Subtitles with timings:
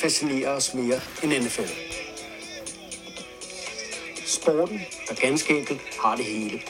[0.00, 1.70] fascinerer os mere end NFL.
[4.26, 6.60] Sporten, der ganske enkelt har det hele.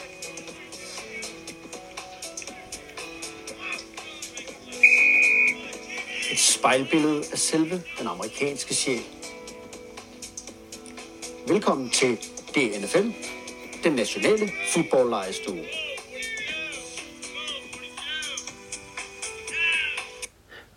[6.31, 9.01] Et spejlbillede af selve den amerikanske sjæl.
[11.47, 12.17] Velkommen til
[12.55, 13.11] DNFL,
[13.83, 15.65] den nationale fodboldlejestue.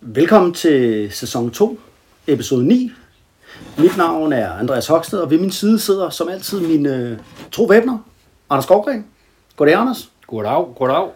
[0.01, 1.79] Velkommen til sæson 2,
[2.27, 2.91] episode 9.
[3.77, 7.17] Mit navn er Andreas Hoksted, og ved min side sidder som altid mine øh,
[7.51, 7.97] to væbner.
[8.49, 9.05] Anders Skovgren.
[9.55, 10.09] Goddag, Anders.
[10.27, 11.09] Goddag, goddag.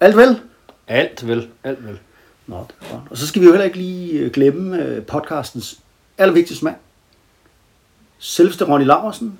[0.00, 0.40] Alt vel?
[0.88, 1.98] Alt vel, alt vel.
[2.46, 3.02] Nå, det er godt.
[3.10, 5.78] Og så skal vi jo heller ikke lige øh, glemme øh, podcastens
[6.18, 6.76] allervigtigste mand.
[8.18, 9.38] Selveste Ronny Laversen.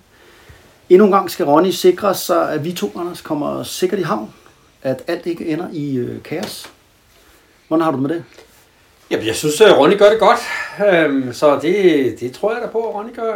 [0.89, 4.35] Endnu en gang skal Ronny sikre sig, at vi to, Anders, kommer sikkert i havn.
[4.83, 6.67] At alt ikke ender i øh, kaos.
[7.69, 8.25] Hvordan har du det med det?
[9.13, 10.39] Jamen, jeg synes, at Ronny gør det godt.
[10.95, 13.33] Øhm, så det, det tror jeg da på, at Ronny gør.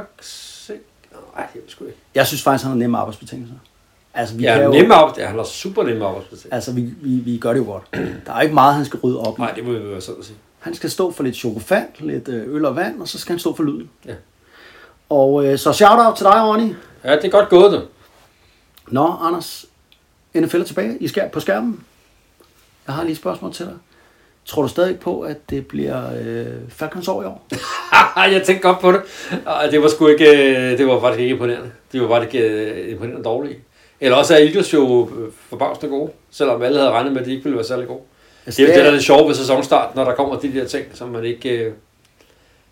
[1.36, 1.98] Nej, det er sgu ikke.
[2.14, 3.55] Jeg synes faktisk, han har nemme arbejdsbetingelser.
[4.14, 5.19] Altså, vi Ja, kan jo, nemme op.
[5.19, 6.54] Ja, han har super nemme arbejdsbetingelser.
[6.54, 7.82] Altså, vi, vi, vi gør det jo godt.
[8.27, 9.38] Der er ikke meget, han skal rydde op.
[9.38, 10.36] Nej, det må vi være sådan at sige.
[10.58, 13.38] Han skal stå for lidt chokofant, lidt øh, øl og vand, og så skal han
[13.38, 13.91] stå for lyden.
[14.06, 14.14] Ja.
[15.08, 16.74] Og øh, så shout-out til dig, Ronny.
[17.04, 17.80] Ja, det er godt gået, du.
[18.88, 19.66] Nå, Anders,
[20.34, 21.84] NFL er tilbage i skær på skærmen.
[22.86, 23.74] Jeg har lige et spørgsmål til dig.
[24.47, 27.47] Tror du stadig på, at det bliver øh, Falcons år i år?
[28.34, 29.00] jeg tænkte godt på det.
[29.70, 31.70] Det var sgu ikke, øh, det var faktisk ikke imponerende.
[31.92, 33.58] Det var faktisk ikke imponerende dårligt.
[34.00, 37.30] Eller også er Eagles jo øh, forbavsende gode, selvom alle havde regnet med, at de
[37.33, 38.00] ikke ville være særlig gode.
[38.47, 40.55] Altså, Det er jo det, der er det sjove ved sæsonstart, når der kommer de
[40.55, 41.50] der ting, som man ikke...
[41.50, 41.72] Øh,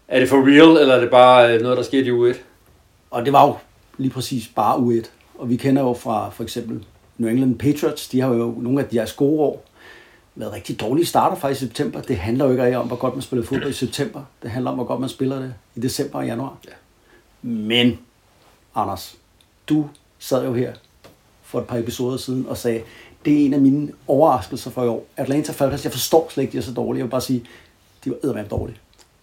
[0.08, 2.42] er det for real, eller er det bare øh, noget, der sker i uge 1?
[3.10, 3.54] Og det var jo
[3.98, 5.08] lige præcis bare U1.
[5.38, 6.84] Og vi kender jo fra for eksempel
[7.18, 9.64] New England Patriots, de har jo nogle af deres gode år
[10.36, 12.00] været rigtig dårlige starter faktisk i september.
[12.00, 14.22] Det handler jo ikke om, hvor godt man spiller fodbold i september.
[14.42, 16.56] Det handler om, hvor godt man spiller det i december og januar.
[16.66, 16.70] Ja.
[17.42, 17.98] Men,
[18.74, 19.16] Anders,
[19.68, 20.72] du sad jo her
[21.42, 22.82] for et par episoder siden og sagde,
[23.24, 25.06] det er en af mine overraskelser for i år.
[25.16, 26.98] Atlanta Falcons, jeg forstår slet ikke, de er så dårlige.
[26.98, 27.44] Jeg vil bare sige,
[28.04, 28.76] de var eddermame dårlige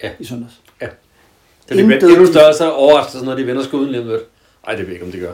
[0.04, 0.10] Ja.
[0.20, 0.54] i søndags.
[0.82, 0.88] Ja.
[1.70, 4.22] Det er Intet- endnu større så overraskelse, når de vender skuden lige om lidt.
[4.68, 5.34] Ej, det ved jeg ikke, om de gør.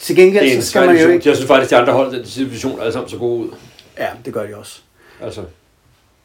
[0.00, 1.28] Til gengæld, så skal man jo ikke...
[1.28, 3.50] Jeg synes faktisk, de andre hold den division er alle sammen så gode ud.
[3.98, 4.80] Ja, det gør de også.
[5.20, 5.44] Altså,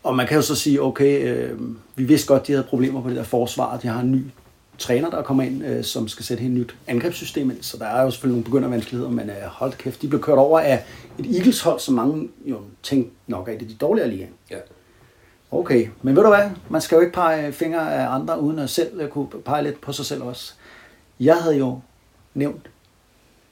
[0.03, 1.59] Og man kan jo så sige, okay, øh,
[1.95, 3.77] vi vidste godt, de havde problemer på det der forsvar.
[3.77, 4.23] De har en ny
[4.77, 7.61] træner, der kommer ind, øh, som skal sætte helt nyt angrebssystem ind.
[7.61, 10.59] Så der er jo selvfølgelig nogle begyndervanskeligheder, men øh, hold kæft, de blev kørt over
[10.59, 10.83] af
[11.19, 14.33] et Eagles-hold, som mange jo tænkte nok er et af de dårligere ligaen.
[14.51, 14.57] ja.
[15.53, 16.49] Okay, men ved du hvad?
[16.69, 19.81] Man skal jo ikke pege fingre af andre, uden at selv øh, kunne pege lidt
[19.81, 20.53] på sig selv også.
[21.19, 21.79] Jeg havde jo
[22.33, 22.69] nævnt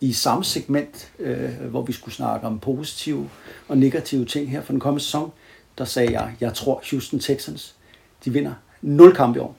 [0.01, 3.29] i samme segment, øh, hvor vi skulle snakke om positive
[3.67, 5.31] og negative ting her for den kommende sæson,
[5.77, 7.75] der sagde jeg, jeg tror Houston Texans,
[8.25, 9.55] de vinder 0 kampe i år.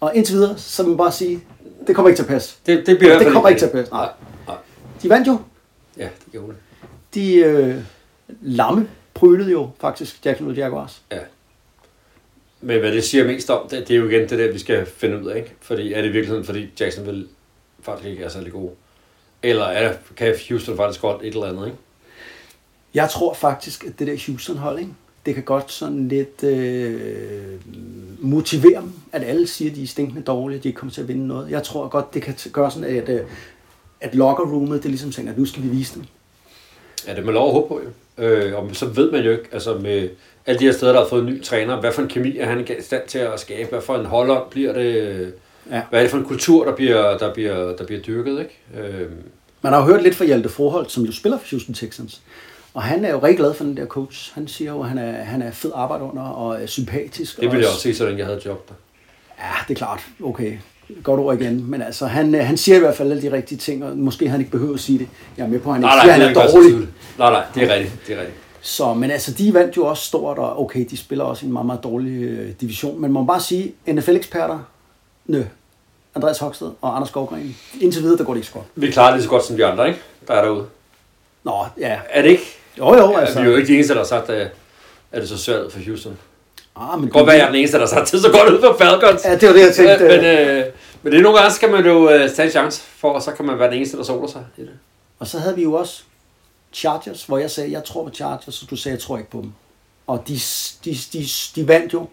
[0.00, 1.40] Og indtil videre, så vil man bare sige,
[1.86, 2.56] det kommer ikke til at passe.
[2.66, 3.92] Det, det bliver i Det kommer ikke til at passe.
[3.92, 4.08] Nej.
[4.46, 4.56] Nej.
[5.02, 5.38] De vandt jo.
[5.96, 6.56] Ja, det gjorde det.
[7.14, 7.76] De øh,
[8.40, 11.02] lamme prølede jo faktisk Jacksonville Jaguars.
[11.12, 11.18] Ja.
[12.60, 14.86] Men hvad det siger mest om, det, det er jo igen det der, vi skal
[14.86, 15.52] finde ud af, ikke?
[15.60, 17.26] Fordi er det virkelig sådan, fordi Jacksonville
[17.82, 18.70] faktisk ikke er særlig god?
[19.44, 21.78] Eller er, kan Houston faktisk godt et eller andet, ikke?
[22.94, 24.92] Jeg tror faktisk, at det der Houston-hold, ikke?
[25.26, 27.60] det kan godt sådan lidt øh,
[28.20, 31.00] motivere dem, at alle siger, at de er stinkende dårlige, at de ikke kommer til
[31.00, 31.50] at vinde noget.
[31.50, 33.20] Jeg tror godt, det kan gøre sådan, at, øh,
[34.00, 36.04] at locker-roomet, det ligesom tænker, at nu skal vi vise dem.
[37.06, 38.24] Ja, det er man lov at håbe på, jo.
[38.24, 40.08] Øh, og så ved man jo ikke, altså med
[40.46, 42.46] alle de her steder, der har fået en ny træner, hvad for en kemi er
[42.46, 45.34] han i stand til at skabe, hvad for en holder bliver det,
[45.70, 45.82] Ja.
[45.90, 48.88] hvad er det for en kultur, der bliver, der bliver, der bliver dyrket, ikke?
[48.88, 49.10] Øh,
[49.62, 52.20] Man har jo hørt lidt fra Hjalte Froholt, som jo spiller for Houston Texans.
[52.74, 54.34] Og han er jo rigtig glad for den der coach.
[54.34, 57.36] Han siger jo, at han er, han er fed arbejde under og er sympatisk.
[57.40, 58.74] det ville jeg og- også se, så længe jeg havde job der.
[59.38, 60.00] Ja, det er klart.
[60.24, 60.52] Okay.
[61.02, 61.70] Godt ord igen.
[61.70, 64.28] Men altså, han, øh, han siger i hvert fald alle de rigtige ting, og måske
[64.28, 65.08] han ikke behøver at sige det.
[65.36, 66.72] Jeg er med på, at han ikke Nej, siger, nej, det han er er ikke
[66.72, 66.88] dårlig.
[67.18, 68.38] Nej, nej, det er rigtigt, det er rigtigt.
[68.60, 71.66] Så, men altså, de vandt jo også stort, og okay, de spiller også en meget,
[71.66, 72.94] meget dårlig øh, division.
[72.94, 74.58] Men man må bare sige, NFL-eksperter,
[75.26, 75.42] nø,
[76.14, 78.66] Andreas Hoksted og Anders Skovgren, indtil videre, der går det ikke så godt.
[78.74, 80.00] Vi klarer det så godt som de andre, ikke?
[80.28, 80.66] Der er derude.
[81.44, 81.98] Nå, ja.
[82.10, 82.58] Er det ikke?
[82.78, 83.40] Jo, jo, Altså.
[83.40, 84.50] Vi er jo ikke de eneste, der har sagt, at
[85.12, 86.18] er det så svært for Houston.
[86.76, 88.30] Ah, men godt være, jeg er den eneste, der har sagt, at det er så
[88.30, 89.24] godt ud for Falcons.
[89.24, 90.04] Ja, det var det, jeg tænkte.
[90.08, 90.64] Men, øh,
[91.02, 93.32] men det er nogle gange, skal man jo øh, tage en chance for, og så
[93.32, 94.70] kan man være den eneste, der soler sig i det.
[95.18, 96.02] Og så havde vi jo også
[96.72, 99.40] Chargers, hvor jeg sagde, jeg tror på Chargers, og du sagde, jeg tror ikke på
[99.40, 99.52] dem.
[100.06, 100.38] Og de,
[100.84, 101.24] de, de,
[101.56, 102.08] de vandt jo,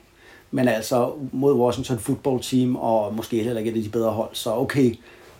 [0.51, 4.30] men altså mod Washington football team, og måske heller ikke et af de bedre hold.
[4.33, 4.95] Så okay,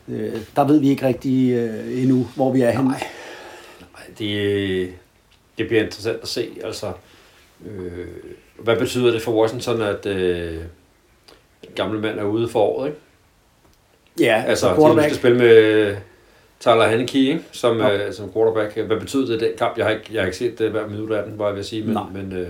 [0.08, 2.84] øh, der ved vi ikke rigtig øh, endnu, hvor vi er henne.
[2.90, 3.04] Nej.
[3.82, 4.90] Nej, det,
[5.58, 6.50] det bliver interessant at se.
[6.64, 6.92] Altså,
[7.66, 8.08] øh,
[8.60, 10.58] hvad betyder det for Washington, at, øh,
[11.76, 13.00] gamle mand er ude for året, ikke?
[14.20, 15.96] Ja, Altså, de skal spille med
[16.60, 17.44] Tyler Haneke, ikke?
[17.52, 18.08] Som, Ja.
[18.08, 18.78] øh, som quarterback.
[18.78, 19.78] Hvad betød det den kamp?
[19.78, 21.60] Jeg har ikke, jeg har ikke set det hver minut af den, var jeg ved
[21.60, 22.04] at sige, men, Nej.
[22.14, 22.50] men øh,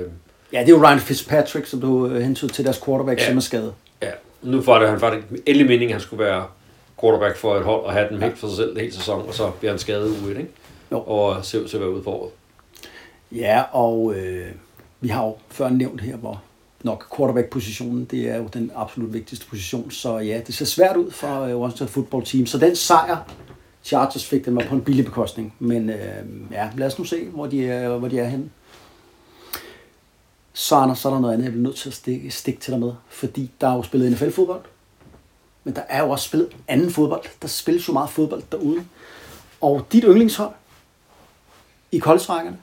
[0.53, 3.24] Ja, det er jo Ryan Fitzpatrick, som du øh, hentede til deres quarterback, ja.
[3.24, 3.30] Ja.
[3.30, 3.74] som er skadet.
[4.01, 4.12] ja,
[4.42, 6.45] nu var det han faktisk endelig meningen, at han skulle være
[7.01, 8.25] quarterback for et hold og have dem Ja.
[8.25, 10.51] helt for sig selv hele sæson, og så bliver han skadet ude, ikke?
[10.92, 11.00] Jo.
[11.00, 12.31] Og ser ud til at være ude for året.
[13.31, 14.45] Ja, og øh,
[15.01, 16.42] vi har jo før nævnt her, hvor
[16.83, 19.92] nok quarterback-positionen, det er jo den absolut vigtigste position.
[19.92, 22.45] Så ja, det ser svært ud for øh, Washington Football Team.
[22.45, 23.18] Så den sejr,
[23.83, 25.54] Chargers fik, den var på en billig bekostning.
[25.59, 25.95] Men øh,
[26.51, 28.50] ja, lad os nu se, hvor de er, hvor de er henne.
[30.53, 32.71] Så, Anders, så er der noget andet, jeg bliver nødt til at stikke, stikke til
[32.71, 32.94] dig med.
[33.09, 34.62] Fordi der er jo spillet NFL-fodbold.
[35.63, 37.24] Men der er jo også spillet anden fodbold.
[37.42, 38.86] Der spilles jo meget fodbold derude.
[39.62, 40.53] Og dit yndlingshold
[41.92, 42.53] i college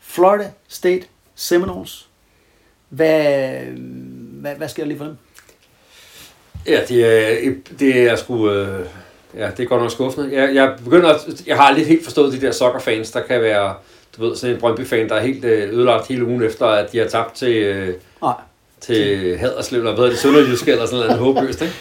[0.00, 2.08] Florida State Seminoles.
[2.88, 3.60] Hvad,
[4.40, 5.16] hvad, hvad sker der lige for dem?
[6.66, 8.50] Ja, det er, det er sgu...
[8.50, 8.86] Øh,
[9.34, 10.40] ja, det er godt nok skuffende.
[10.40, 13.74] Jeg, jeg begynder at, Jeg har lidt helt forstået de der soccer-fans, der kan være...
[14.16, 16.98] Du ved, sådan en Brøndby-fan, der er helt øh, ødelagt hele ugen efter, at de
[16.98, 18.34] har tabt til, øh, Nej,
[18.80, 21.74] til Haderslev, eller hvad det, Sønderjyske, eller sådan noget håbløst, ikke?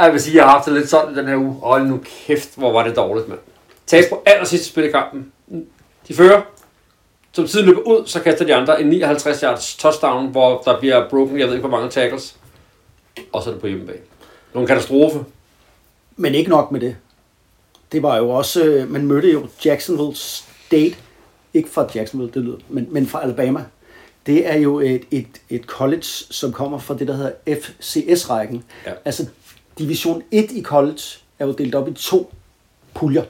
[0.00, 1.52] Jeg vil sige, jeg har haft det lidt sådan den her uge.
[1.62, 3.40] Hold nu kæft, hvor var det dårligt, mand.
[3.86, 5.32] Tab på aller sidste spil i kampen.
[6.08, 6.42] De fører.
[7.32, 11.08] Som tiden løber ud, så kaster de andre en 59 yards touchdown, hvor der bliver
[11.08, 12.36] broken, jeg ved ikke hvor mange tackles.
[13.32, 13.98] Og så er det på hjemmebane.
[14.54, 15.18] Nogle katastrofe.
[16.16, 16.96] men ikke nok med det.
[17.92, 20.96] Det var jo også, øh, man mødte jo Jacksonville State,
[21.54, 23.64] ikke fra Jacksonville, det lyder, men, men fra Alabama.
[24.26, 28.64] Det er jo et, et, et college, som kommer fra det, der hedder FCS-rækken.
[28.86, 28.92] Ja.
[29.04, 29.26] Altså,
[29.78, 31.00] Division 1 i college
[31.38, 32.32] er jo delt op i to
[32.94, 33.24] puljer.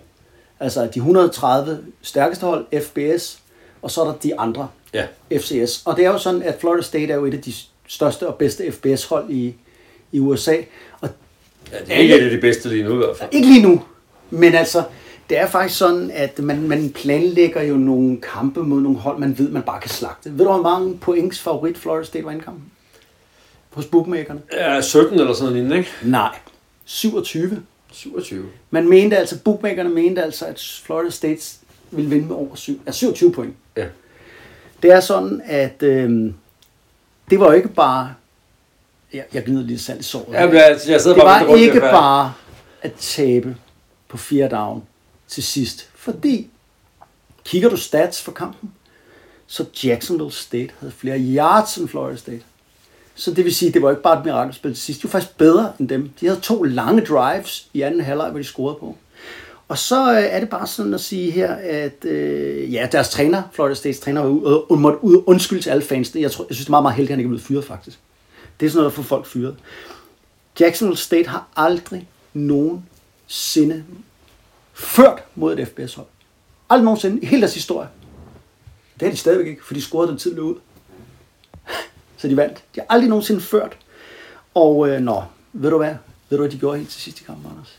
[0.60, 3.38] Altså de 130 stærkeste hold, FBS,
[3.82, 5.06] og så er der de andre, Ja.
[5.38, 5.82] FCS.
[5.84, 7.52] Og det er jo sådan, at Florida State er jo et af de
[7.86, 9.54] største og bedste FBS-hold i,
[10.12, 10.56] i USA.
[11.00, 11.08] Og
[11.72, 13.28] ja det er ikke et af de bedste lige nu i hvert fald.
[13.32, 13.82] ikke lige nu,
[14.30, 14.82] men altså,
[15.30, 19.38] det er faktisk sådan, at man, man planlægger jo nogle kampe mod nogle hold, man
[19.38, 20.30] ved, man bare kan slagte.
[20.30, 22.64] Ved du, hvor mange points favorit Florida State var i kampen?
[23.70, 24.40] Hos bookmakerne?
[24.52, 25.90] Ja, 17 eller sådan noget ikke?
[26.02, 26.36] Nej,
[26.84, 27.62] 27.
[27.92, 28.46] 27.
[28.70, 31.56] Man mente altså, bookmakerne mente altså, at Florida State
[31.90, 33.54] ville vinde med over 7, ja, 27 point.
[33.76, 33.86] Ja.
[34.82, 36.32] Det er sådan, at øh,
[37.30, 38.14] det var jo ikke bare...
[39.12, 40.32] Jeg, jeg glider lige salt i såret.
[40.32, 42.32] Ja, jeg, jeg sidder det bare var ikke bare
[42.82, 43.56] at tabe
[44.08, 44.82] på fire down
[45.30, 45.88] til sidst.
[45.94, 46.50] Fordi,
[47.44, 48.72] kigger du stats for kampen,
[49.46, 52.42] så Jacksonville State havde flere yards end Florida State.
[53.14, 55.02] Så det vil sige, det var ikke bare et mirakelspil til sidst.
[55.02, 56.10] De var faktisk bedre end dem.
[56.20, 58.96] De havde to lange drives i anden halvleg, hvor de scorede på.
[59.68, 63.42] Og så øh, er det bare sådan at sige her, at øh, ja, deres træner,
[63.52, 66.22] Florida States træner, var ude, og måtte ud undskylde til alle fansene.
[66.22, 67.64] Jeg, tror, jeg synes, det er meget, meget heldigt, at han ikke er blevet fyret,
[67.64, 67.98] faktisk.
[68.60, 69.56] Det er sådan noget, der får folk fyret.
[70.60, 73.84] Jacksonville State har aldrig nogensinde
[74.80, 76.06] ført mod et FBS-hold.
[76.70, 77.88] Aldrig nogensinde i hele deres historie.
[79.00, 80.54] Det har de stadigvæk ikke, for de scorede den tid løb ud.
[82.16, 82.56] Så de vandt.
[82.74, 83.76] De har aldrig nogensinde ført.
[84.54, 85.22] Og øh, nå,
[85.52, 85.94] ved du hvad?
[86.28, 87.78] Ved du hvad de gjorde helt til sidst i kampen, Anders?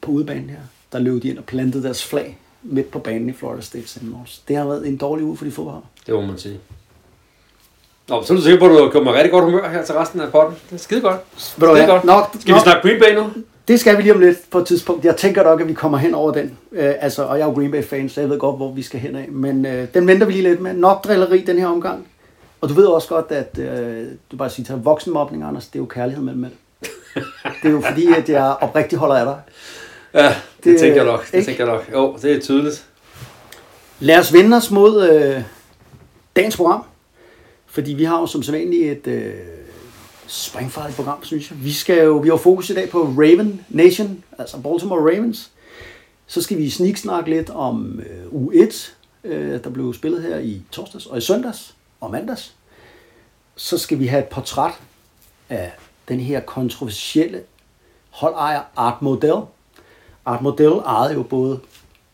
[0.00, 0.58] På udebanen her,
[0.92, 4.42] der løb de ind og plantede deres flag midt på banen i Florida State Seminoles.
[4.48, 5.82] Det har været en dårlig uge for de fodbold.
[6.06, 6.60] Det må man sige.
[8.08, 9.94] Nå, så er du sikker på, at du har kommet rigtig godt humør her til
[9.94, 10.56] resten af potten.
[10.70, 11.16] Det er skide godt.
[11.16, 11.86] Ved du Skide hvad?
[11.86, 12.04] godt.
[12.04, 13.30] Nok, Skal vi nok, snakke Green Bay nu?
[13.68, 15.04] Det skal vi lige om lidt på et tidspunkt.
[15.04, 16.58] Jeg tænker nok, at vi kommer hen over den.
[16.72, 19.00] Øh, altså, og jeg er jo Green Bay-fan, så jeg ved godt, hvor vi skal
[19.00, 19.28] hen af.
[19.28, 20.74] Men øh, den venter vi lige lidt med.
[20.74, 22.08] Nok drilleri den her omgang.
[22.60, 25.78] Og du ved også godt, at øh, du bare siger til voksenmobning, Anders, det er
[25.78, 26.52] jo kærlighed mellem mænd.
[27.62, 29.36] Det er jo fordi, at jeg oprigtigt holder af dig.
[30.14, 31.26] Ja, det, Det, det tænker jeg nok.
[31.26, 31.46] Det ikke?
[31.46, 31.84] tænker jeg nok.
[31.92, 32.84] Jo, det er tydeligt.
[34.00, 35.42] Lad os vende os mod øh,
[36.36, 36.82] dagens program.
[37.66, 39.34] Fordi vi har jo som sædvanligt et øh,
[40.28, 41.64] springfarligt program, synes jeg.
[41.64, 45.50] Vi, skal jo, vi har fokus i dag på Raven Nation, altså Baltimore Ravens.
[46.26, 48.90] Så skal vi sniksnakke lidt om øh, U1,
[49.24, 52.54] øh, der blev spillet her i torsdags og i søndags og mandags.
[53.56, 54.72] Så skal vi have et portræt
[55.48, 55.72] af
[56.08, 57.42] den her kontroversielle
[58.10, 59.40] holdejer Art Modell.
[60.26, 61.60] Art Modell ejede jo både,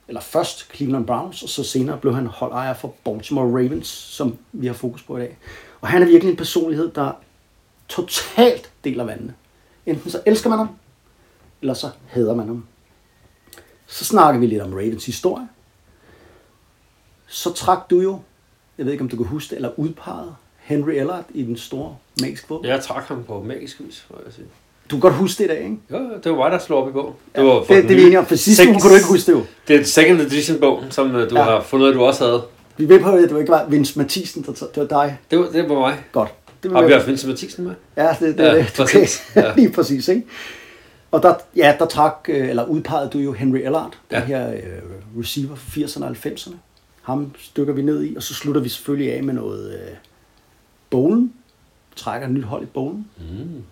[0.08, 4.66] eller først Cleveland Browns, og så senere blev han holdejer for Baltimore Ravens, som vi
[4.66, 5.36] har fokus på i dag.
[5.80, 7.12] Og han er virkelig en personlighed, der
[7.88, 9.34] totalt deler vandene.
[9.86, 10.68] Enten så elsker man ham,
[11.60, 12.66] eller så hader man ham.
[13.86, 15.48] Så snakker vi lidt om Ravens historie.
[17.26, 18.20] Så trak du jo,
[18.78, 21.96] jeg ved ikke om du kan huske det, eller udpeget Henry Ellard i den store
[22.20, 22.70] magiske fodbold.
[22.70, 24.46] Jeg trak ham på magisk vis, må jeg sige.
[24.90, 25.78] Du kan godt huske det i dag, ikke?
[25.90, 27.16] Jo, det var mig, der slog op i bog.
[27.36, 29.38] Ja, det, det, det er vi om, for sidste uge kunne du ikke huske det
[29.38, 29.44] jo.
[29.68, 31.42] Det er second edition bog, som øh, du ja.
[31.42, 32.42] har fundet, at du også havde.
[32.76, 35.18] Vi ved på, at det var ikke var Vince Mathisen, der det var dig.
[35.30, 35.98] Det var, det var mig.
[36.12, 36.34] Godt.
[36.64, 37.74] Det vil Har vi haft Vincent Mathisen med?
[37.96, 39.22] Ja, det, det, Ja, det, det præcis.
[39.30, 39.42] okay.
[39.42, 39.54] Ja.
[39.56, 40.22] lige præcis, ikke?
[41.10, 44.16] Og der, ja, der trak, øh, eller udpegede du jo Henry Ellard, ja.
[44.20, 44.60] Den her øh,
[45.20, 46.54] receiver fra 80'erne og 90'erne.
[47.02, 49.96] Ham stykker vi ned i, og så slutter vi selvfølgelig af med noget øh,
[50.90, 51.32] bowlen.
[51.96, 53.06] Trækker et nyt hold i bowlen.
[53.18, 53.62] Mm.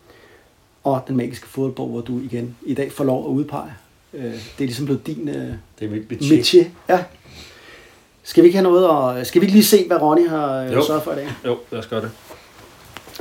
[0.84, 3.72] Og den magiske fodboldbog, hvor du igen i dag får lov at udpege.
[4.14, 5.34] Øh, det er ligesom blevet din øh,
[5.78, 6.22] Det er mit budget.
[6.54, 6.64] métier.
[6.88, 7.04] Ja.
[8.22, 10.72] Skal vi ikke have noget, og skal vi ikke lige se, hvad Ronny har øh,
[10.72, 10.86] Jo.
[10.86, 11.28] sørget for i dag?
[11.46, 12.10] Jo, lad os gøre det.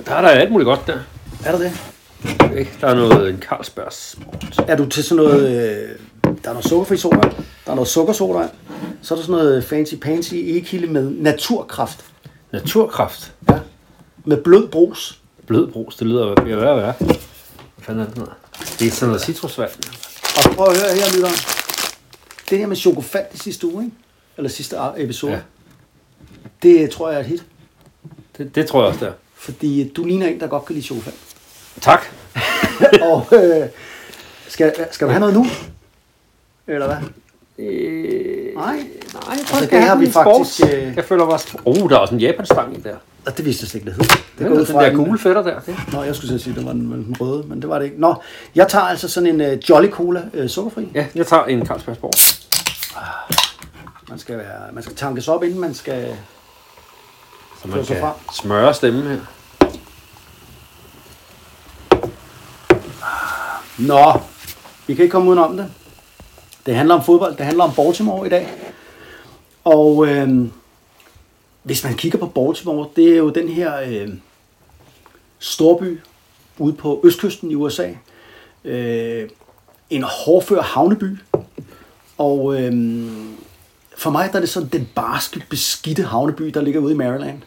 [0.06, 1.00] Der er der alt muligt godt der.
[1.46, 1.72] Er der det?
[2.58, 2.72] Ikke?
[2.82, 4.20] Der er noget en Carlsbergs.
[4.68, 5.50] Er du til sådan noget...
[5.50, 5.90] Øh,
[6.44, 7.22] der er noget sukkerfri soda,
[7.66, 8.48] der er noget sukkersoda,
[9.02, 12.06] så er der sådan noget fancy pansy e-kilde med naturkraft.
[12.52, 13.34] Naturkraft.
[13.50, 13.60] Ja.
[14.26, 15.20] Med blød brus.
[15.48, 16.94] Blød brus, det lyder ved at være værre.
[17.00, 17.16] Hvad
[17.80, 18.34] fanden er det noget?
[18.80, 19.70] Det er sådan noget citrusvand.
[20.38, 21.30] Og prøv at høre her, lytter.
[22.50, 23.96] Det her med chokofant i sidste uge, ikke?
[24.38, 25.32] Eller sidste episode.
[25.32, 25.40] Ja.
[26.64, 27.46] Det tror jeg er et hit.
[28.38, 29.12] Det, det tror jeg også, der.
[29.42, 31.16] Fordi du ligner en, der godt kan lide chokofant.
[31.82, 32.02] Tak.
[33.12, 33.68] og øh,
[34.48, 35.46] skal, skal du have noget nu?
[36.68, 36.98] Eller hvad?
[37.66, 38.76] Øh, Nej.
[38.76, 38.84] nej,
[39.30, 41.40] jeg Altså, det har vi faktisk, øh, Jeg føler bare...
[41.66, 42.96] Oh, der er også en japanstang i der.
[43.26, 44.18] Og det vidste jeg slet ikke, det hed.
[44.40, 45.60] Det går er ud den fra der en- gule fætter der.
[45.60, 45.76] Det.
[45.94, 48.02] Nå, jeg skulle sige, at det var den, den røde, men det var det ikke.
[48.02, 48.16] Nå,
[48.56, 50.88] jeg tager altså sådan en uh, Jolly Cola uh, sukkerfri.
[50.94, 52.12] Ja, jeg tager en Carlsbergsborg.
[54.10, 56.16] Man skal, være, man skal tankes op, inden man skal...
[57.62, 58.14] Så man kan frem.
[58.34, 59.20] smøre stemmen her.
[63.80, 64.20] Nå,
[64.88, 65.72] vi kan ikke komme udenom det.
[66.66, 68.48] Det handler om fodbold, det handler om Baltimore i dag.
[69.64, 70.48] Og øh,
[71.64, 74.10] hvis man kigger på Baltimore, det er jo den her øh,
[75.40, 76.00] storby
[76.58, 77.90] ude på østkysten i USA.
[78.64, 79.30] Øh,
[79.90, 81.18] en hårdfør havneby.
[82.18, 82.74] Og øh,
[83.98, 87.42] for mig der er det sådan den barske, beskidte havneby, der ligger ude i Maryland.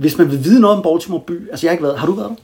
[0.00, 2.12] Hvis man vil vide noget om Baltimore by, altså jeg har ikke været, har du
[2.12, 2.36] været der?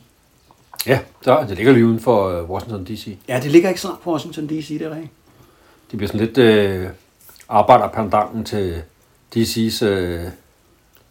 [0.87, 3.17] Ja, der, det ligger lige uden for øh, Washington D.C.
[3.29, 5.13] Ja, det ligger ikke så langt fra Washington D.C., det er rigtigt.
[5.91, 6.89] Det bliver sådan lidt øh,
[7.49, 8.83] arbejderpendanten til
[9.37, 10.23] DC's øh,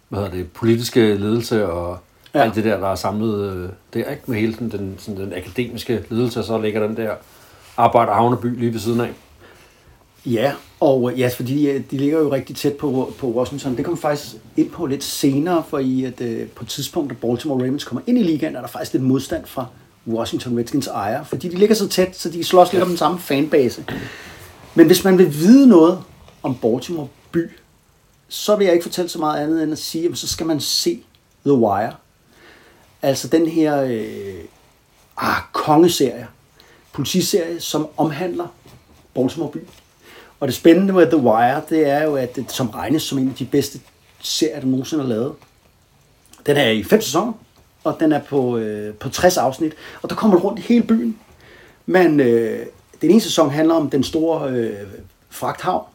[0.10, 1.98] hvad hedder det, politiske ledelse og
[2.34, 2.40] ja.
[2.40, 4.24] alt det der, der er samlet øh, der, ikke?
[4.26, 7.14] Med hele den, den, sådan, den akademiske ledelse, og så ligger den der
[7.78, 9.14] arbejderhavneby lige ved siden af.
[10.26, 13.78] Ja, og øh, ja, fordi øh, de ligger jo rigtig tæt på, på Washington.
[13.78, 17.16] Det kommer faktisk ind på lidt senere, for i at øh, på et tidspunkt, da
[17.28, 19.66] Baltimore Ravens kommer ind i ligaen, er der faktisk lidt modstand fra
[20.08, 23.20] Washington Redskins ejer, fordi de ligger så tæt, så de slås lidt om den samme
[23.20, 23.86] fanbase.
[24.76, 26.04] Men hvis man vil vide noget
[26.44, 27.50] om Baltimore by,
[28.28, 30.60] så vil jeg ikke fortælle så meget andet end at sige, at så skal man
[30.60, 31.04] se
[31.46, 31.94] The Wire.
[33.02, 34.44] Altså den her øh,
[35.18, 36.28] ah, kongeserie,
[36.92, 38.48] politiserie, som omhandler
[39.14, 39.60] Baltimore by.
[40.40, 43.30] Og det spændende med The Wire, det er jo, at det som regnes som en
[43.30, 43.80] af de bedste
[44.20, 45.34] serier, der nogensinde er lavet.
[46.46, 47.34] Den er i fem sæsoner,
[47.84, 50.84] og den er på, øh, på 60 afsnit, og der kommer du rundt i hele
[50.84, 51.18] byen.
[51.86, 52.66] Men øh,
[53.02, 54.88] den ene sæson handler om den store øh,
[55.30, 55.86] fragthavn.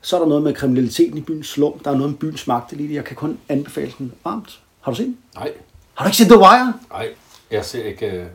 [0.00, 1.78] Så er der noget med kriminaliteten i byens slum.
[1.78, 2.94] Der er noget med byens magtelite.
[2.94, 4.60] Jeg kan kun anbefale den varmt.
[4.80, 5.18] Har du set den?
[5.34, 5.52] Nej,
[5.94, 6.74] Har du ikke set The Wire?
[6.90, 7.08] nej,
[7.50, 8.06] jeg ser ikke...
[8.06, 8.26] Øh,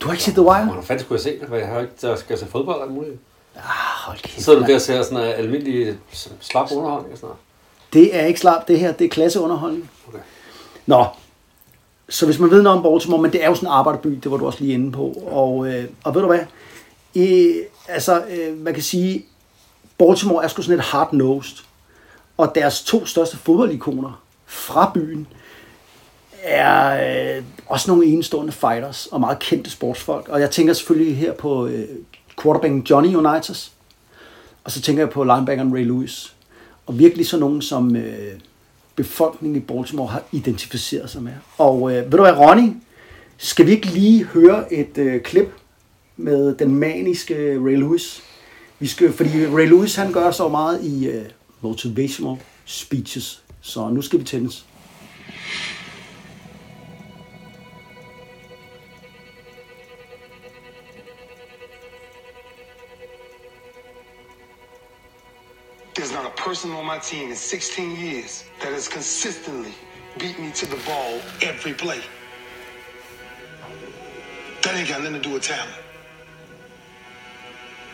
[0.00, 0.64] Du har ikke set The Wire?
[0.64, 1.48] Hvordan fanden skulle jeg se det?
[1.48, 3.16] For jeg har ikke, der skal se fodbold alt muligt.
[3.56, 3.62] Ah,
[4.06, 4.44] hold Så kæft.
[4.44, 5.98] sidder du der og ser sådan en almindelig
[6.40, 7.36] slap underholdning sådan.
[7.92, 8.92] Det er ikke slap, det her.
[8.92, 9.90] Det er klasseunderholdning.
[10.08, 10.18] Okay.
[10.86, 11.06] Nå,
[12.08, 14.30] så hvis man ved noget om Baltimore, men det er jo sådan en arbejderby, det
[14.30, 15.22] var du også lige inde på.
[15.26, 16.40] Og, øh, og ved du hvad?
[17.14, 17.54] I,
[17.88, 19.24] altså, øh, man kan sige,
[19.98, 21.64] Baltimore er sgu sådan et hard-nosed.
[22.36, 25.26] Og deres to største fodboldikoner fra byen
[26.42, 30.28] er øh, også nogle enestående fighters og meget kendte sportsfolk.
[30.28, 31.88] Og jeg tænker selvfølgelig her på øh,
[32.42, 33.72] quarterbacken Johnny Unitas.
[34.64, 36.34] Og så tænker jeg på linebackeren Ray Lewis.
[36.86, 38.40] Og virkelig sådan nogen, som øh,
[38.96, 41.32] befolkningen i Baltimore har identificeret sig med.
[41.58, 42.74] Og øh, ved du hvad, Ronnie,
[43.40, 45.54] Skal vi ikke lige høre et øh, klip
[46.16, 48.22] med den maniske Ray Lewis?
[48.78, 51.24] Vi skal, fordi Ray Lewis han gør så meget i øh,
[51.60, 53.42] motivational speeches.
[53.60, 54.66] Så nu skal vi tændes.
[65.98, 69.74] There's not a person on my team in 16 years that has consistently
[70.16, 72.00] beat me to the ball every play.
[74.62, 75.74] That ain't got nothing to do with talent.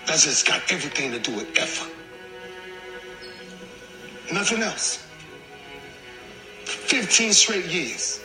[0.07, 1.91] That's just got everything to do with effort.
[4.31, 5.07] Nothing else.
[6.67, 8.21] 15 straight years.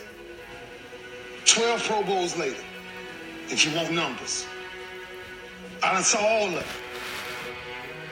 [1.45, 2.65] 12 Pro Bowls later.
[3.47, 4.45] If you want numbers.
[5.81, 6.88] I saw all of it.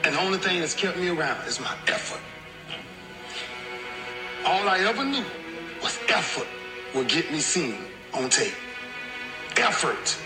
[0.04, 2.20] And the only thing that's kept me around is my effort.
[4.46, 5.24] All I ever knew
[5.82, 6.46] was effort.
[6.94, 7.76] will get me seen
[8.14, 8.54] on tape.
[9.56, 10.16] Effort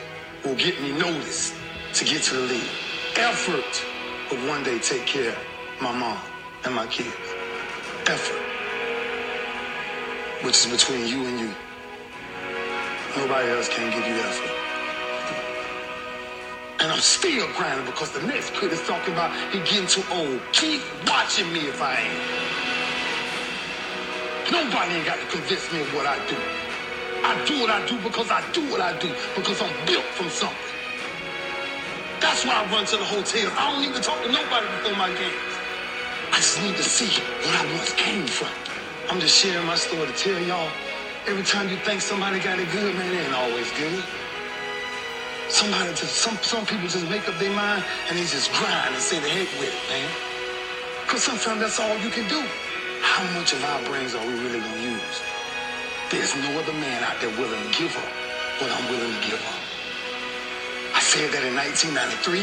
[0.44, 1.54] will get me noticed
[1.94, 2.70] to get to the league.
[3.16, 3.84] Effort
[4.30, 6.18] will one day take care of my mom
[6.64, 7.08] and my kids.
[8.06, 8.40] Effort.
[10.44, 11.50] Which is between you and you.
[13.16, 14.51] Nobody else can give you effort.
[16.82, 20.42] And I'm still grinding because the next kid is talking about he getting too old.
[20.52, 22.36] Keep watching me if I ain't.
[24.52, 26.36] Nobody ain't got to convince me of what I do.
[27.24, 30.28] I do what I do because I do what I do because I'm built from
[30.28, 30.58] something.
[32.20, 33.52] That's why I run to the hotel.
[33.56, 35.54] I don't need to talk to nobody before my games.
[36.32, 37.10] I just need to see
[37.46, 38.50] what I once came from.
[39.10, 40.70] I'm just sharing my story to tell y'all.
[41.28, 44.04] Every time you think somebody got it good, man, it ain't always good.
[45.52, 49.02] Somebody just some some people just make up their mind and they just grind and
[49.02, 50.09] say the heck with it, man.
[51.06, 52.40] Cause sometimes that's all you can do.
[53.02, 55.23] How much of our brains are we really gonna use?
[56.11, 58.09] There's no other man out there willing to give up
[58.64, 59.61] what I'm willing to give up.
[60.97, 62.40] I said that in 1993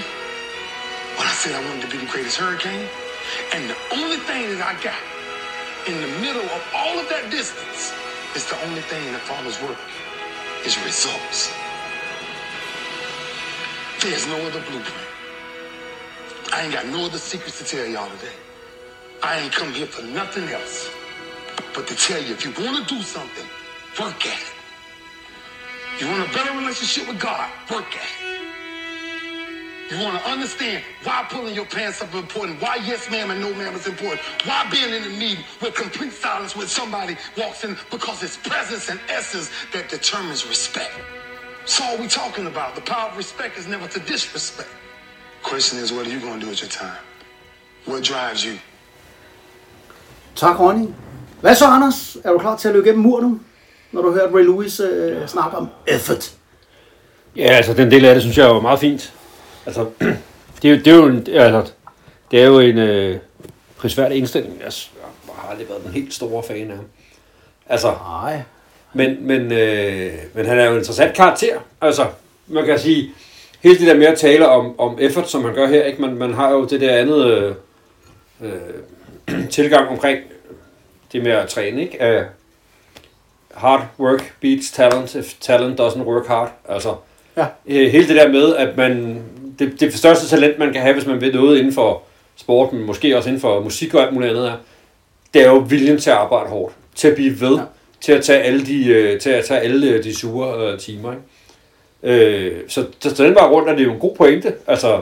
[1.18, 2.88] when I said I wanted to be the greatest hurricane.
[3.54, 5.01] And the only thing that I got
[5.89, 7.92] in the middle of all of that distance
[8.36, 9.82] is the only thing that follows work
[10.66, 11.69] is results.
[14.01, 15.08] There's no other blueprint.
[16.53, 18.34] I ain't got no other secrets to tell y'all today.
[19.22, 20.89] I ain't come here for nothing else
[21.75, 23.46] but to tell you if you want to do something,
[24.00, 26.01] work at it.
[26.01, 28.32] You want a better relationship with God, work at it.
[29.91, 33.41] You want to understand why pulling your pants up is important, why yes ma'am and
[33.41, 37.65] no ma'am is important, why being in the meeting with complete silence when somebody walks
[37.65, 40.91] in, because it's presence and essence that determines respect.
[41.70, 42.74] That's all we talking about.
[42.76, 44.70] The power of respect is never to disrespect.
[45.44, 47.00] Question is, what are you going to do with your time?
[47.88, 48.53] What drives you?
[50.36, 50.88] Tak, Ronny.
[51.42, 52.18] Hvad så, Anders?
[52.24, 53.40] Er du klar til at løbe igennem mur nu?
[53.92, 56.32] Når du hører Ray Lewis øh, snakke om effort.
[57.36, 59.14] Ja, altså den del af det, synes jeg var meget fint.
[59.66, 59.90] Altså,
[60.62, 61.72] det, er jo- det er jo en, altså,
[62.32, 63.20] det er jo en øh,
[63.77, 64.62] prisværdig indstilling.
[64.64, 64.92] Jeg, s-
[65.27, 66.86] jeg har aldrig været den helt store fan af ham.
[67.70, 67.92] Altså,
[68.24, 68.42] Nej.
[68.94, 71.58] Men, men, øh, men han er jo en interessant karakter.
[71.82, 72.06] Altså,
[72.48, 73.12] man kan sige,
[73.64, 76.02] hele det der med at tale om, om effort, som han gør her, ikke?
[76.02, 77.54] Man, man har jo det der andet øh,
[78.42, 80.20] øh, tilgang omkring
[81.14, 82.18] det med at træne, ikke?
[82.20, 82.25] Uh,
[83.62, 86.52] hard work beats talent, if talent doesn't work hard.
[86.70, 86.96] Altså,
[87.38, 87.46] Ja.
[87.68, 89.22] øh, hele det der med, at man,
[89.60, 92.02] det, det største talent, man kan have, hvis man vil noget inden for
[92.36, 94.54] sporten, måske også inden for musik og alt muligt andet, er,
[95.34, 97.62] det er jo viljen til at arbejde hårdt, til at blive ved, Ja.
[98.01, 101.12] Til at tage alle de, øh, til at tage alle øh, de sure øh, timer.
[101.12, 101.24] Ikke?
[102.03, 104.53] Øh, så, så, den var rundt er det jo en god pointe.
[104.68, 105.01] Altså,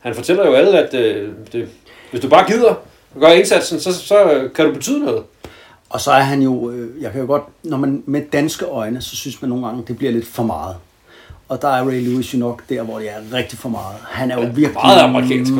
[0.00, 1.68] han fortæller jo alle, at øh, det,
[2.10, 2.74] hvis du bare gider
[3.14, 5.22] og gør indsatsen, så, så kan du betyde noget.
[5.90, 9.02] Og så er han jo, øh, jeg kan jo godt, når man med danske øjne,
[9.02, 10.76] så synes man nogle gange, det bliver lidt for meget.
[11.48, 13.96] Og der er Ray Lewis jo nok der, hvor det er rigtig for meget.
[14.08, 15.10] Han er jo Ja, virkelig meget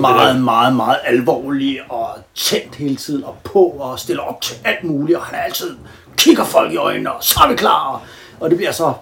[0.01, 0.41] meget, der.
[0.41, 5.19] meget, meget alvorlig og tændt hele tiden og på og stiller op til alt muligt.
[5.19, 5.77] Og han er altid
[6.25, 8.03] kigger folk i øjnene, og så er vi klar.
[8.41, 8.93] Og det bliver så,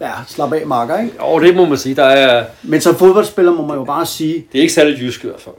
[0.00, 1.20] ja, slap af marker, ikke?
[1.20, 4.46] Og det må man sige, der er, Men som fodboldspiller må man jo bare sige,
[4.52, 5.54] det er ikke særlig jysk i hvert fald.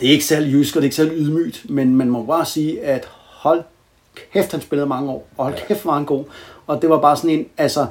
[0.00, 2.44] det er ikke særlig jysk, og det er ikke særlig ydmygt, men man må bare
[2.44, 3.62] sige, at hold
[4.32, 6.24] kæft, han spillede mange år, og hold kæft, var han god.
[6.66, 7.86] Og det var bare sådan en, altså,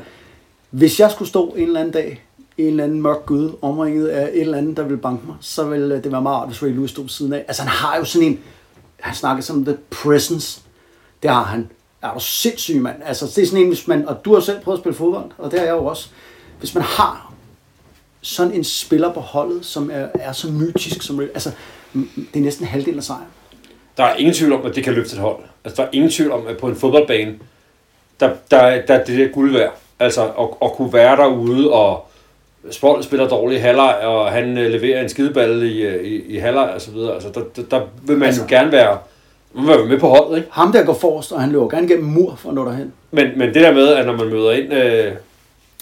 [0.69, 2.23] hvis jeg skulle stå en eller anden dag,
[2.57, 5.63] en eller anden mørk gud, omringet af et eller andet, der ville banke mig, så
[5.63, 7.45] ville det være meget rart, hvis Ray Lewis stod siden af.
[7.47, 8.39] Altså, han har jo sådan en,
[8.99, 10.61] han snakker som the presence,
[11.23, 11.69] det har han.
[12.01, 12.95] Er du sindssyg, mand?
[13.05, 15.31] Altså, det er sådan en, hvis man, og du har selv prøvet at spille fodbold,
[15.37, 16.09] og det har jeg jo også.
[16.59, 17.33] Hvis man har
[18.21, 21.51] sådan en spiller på holdet, som er, er så mytisk som altså,
[22.15, 23.23] det er næsten halvdelen af sejren.
[23.97, 25.37] Der er ingen tvivl om, at det kan løfte et hold.
[25.65, 27.35] Altså, der er ingen tvivl om, at på en fodboldbane,
[28.19, 29.73] der, der, der er det der guld værd.
[29.99, 32.05] Altså, at, at kunne være derude, og
[32.71, 36.69] Spold spiller dårlig halvleg, og han øh, leverer en skideball i, øh, i, i halvleg
[36.69, 37.13] og så videre.
[37.13, 38.97] Altså, der, der, der vil man Altså- jo gerne være,
[39.53, 40.49] man være med på holdet, ikke?
[40.51, 42.93] Ham der går forrest, og han løber gerne gennem mur for at nå derhen.
[43.11, 45.13] Men, men det der med, at når man møder ind øh,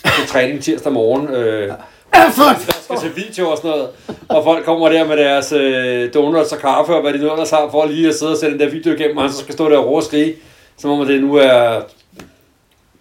[0.03, 1.73] til træning tirsdag morgen, øh,
[2.27, 2.55] Effort!
[2.65, 3.87] der skal se video og sådan noget,
[4.27, 7.49] og folk kommer der med deres øh, donuts og kaffe og hvad de nu ellers
[7.49, 9.53] har, for lige at sidde og sætte den der video igennem, og han så skal
[9.53, 10.35] stå der og råbe og skrige,
[10.77, 11.81] som om at det nu er...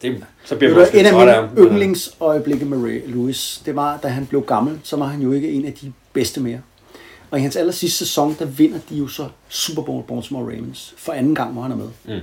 [0.02, 3.98] Det, så bliver man du, også en af mine yndlingsøjeblikke med Ray Lewis, det var,
[4.02, 6.58] da han blev gammel, så var han jo ikke en af de bedste mere.
[7.30, 10.94] Og i hans aller sidste sæson, der vinder de jo så Super Bowl Baltimore Ravens
[10.98, 11.88] for anden gang, hvor han er med.
[12.04, 12.20] Mm.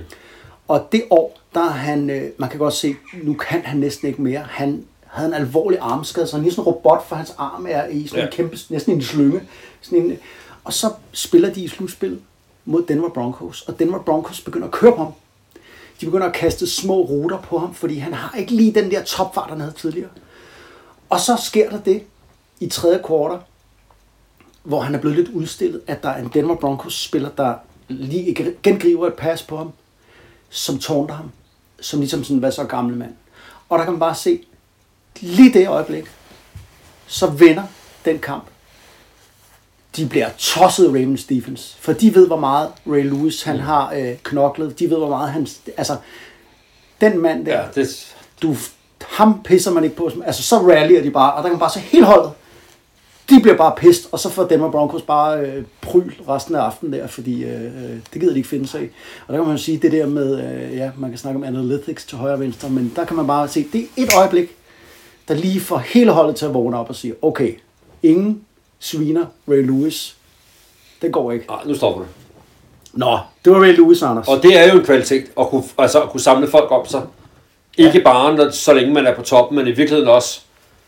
[0.68, 4.08] Og det år, der er han, øh, man kan godt se, nu kan han næsten
[4.08, 4.40] ikke mere.
[4.50, 7.86] Han havde en alvorlig armskade, så han er sådan en robot, for hans arm er
[7.86, 8.36] i sådan en Ja.
[8.36, 9.40] kæmpe, næsten en slynge.
[9.82, 10.18] Sådan en,
[10.64, 12.20] og så spiller de i slutspillet
[12.64, 15.12] mod Denver Broncos, og Denver Broncos begynder at køre på ham.
[16.00, 19.02] De begynder at kaste små ruter på ham, fordi han har ikke lige den der
[19.04, 20.08] topfart, han havde tidligere.
[21.10, 22.02] Og så sker der det
[22.60, 23.38] i tredje kvartal,
[24.64, 27.54] hvor han er blevet lidt udstillet, at der er en Denver Broncos-spiller, der
[27.88, 29.72] lige gengriber et pas på ham,
[30.50, 31.30] som tårner ham,
[31.80, 33.12] som ligesom sådan, hvad så gammel mand.
[33.68, 34.40] Og der kan man bare se,
[35.20, 36.04] lige det øjeblik,
[37.06, 37.62] så vinder
[38.04, 38.44] den kamp.
[39.96, 44.16] De bliver tosset Ravens defense, for de ved, hvor meget Ray Lewis han har øh,
[44.22, 44.78] knoklet.
[44.78, 45.46] De ved, hvor meget han...
[45.76, 45.96] Altså,
[47.00, 48.56] den mand der, Ja, det, du,
[49.02, 50.10] ham pisser man ikke på.
[50.24, 52.32] Altså, så rallyer de bare, og der kan man bare se helt holdet.
[53.30, 56.92] De bliver bare pist, og så får Denver Broncos bare øh, pryl resten af aftenen
[56.92, 58.86] der, fordi øh, øh, det gider de ikke finde sig i.
[59.26, 61.44] Og der kan man jo sige, det der med, øh, ja, man kan snakke om
[61.44, 64.56] analytics til højre og venstre, men der kan man bare se, det er et øjeblik,
[65.28, 67.58] der lige får hele holdet til at vågne op og sige, okay,
[68.02, 68.40] ingen
[68.78, 70.16] sviner Ray Lewis.
[71.02, 71.44] Det går ikke.
[71.48, 72.10] ah, nu stopper det.
[72.92, 74.28] Nå, det var Ray Lewis, Anders.
[74.28, 77.02] Og det er jo en kvalitet at kunne, altså, at kunne samle folk om sig.
[77.78, 80.40] Ikke bare, når, så længe man er på toppen, men i virkeligheden også,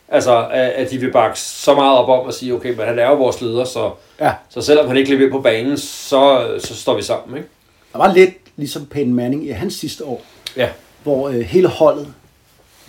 [0.09, 2.99] altså, at at de vil bakke så meget op om at sige, okay, men han
[2.99, 3.91] er jo vores leder, så,
[4.21, 7.49] Ja, så selvom han ikke leverer på banen, så, så står vi sammen, ikke?
[7.93, 10.23] der var lidt ligesom Peyton Manning i hans sidste år,
[10.57, 10.69] Ja,
[11.03, 12.13] hvor øh, hele holdet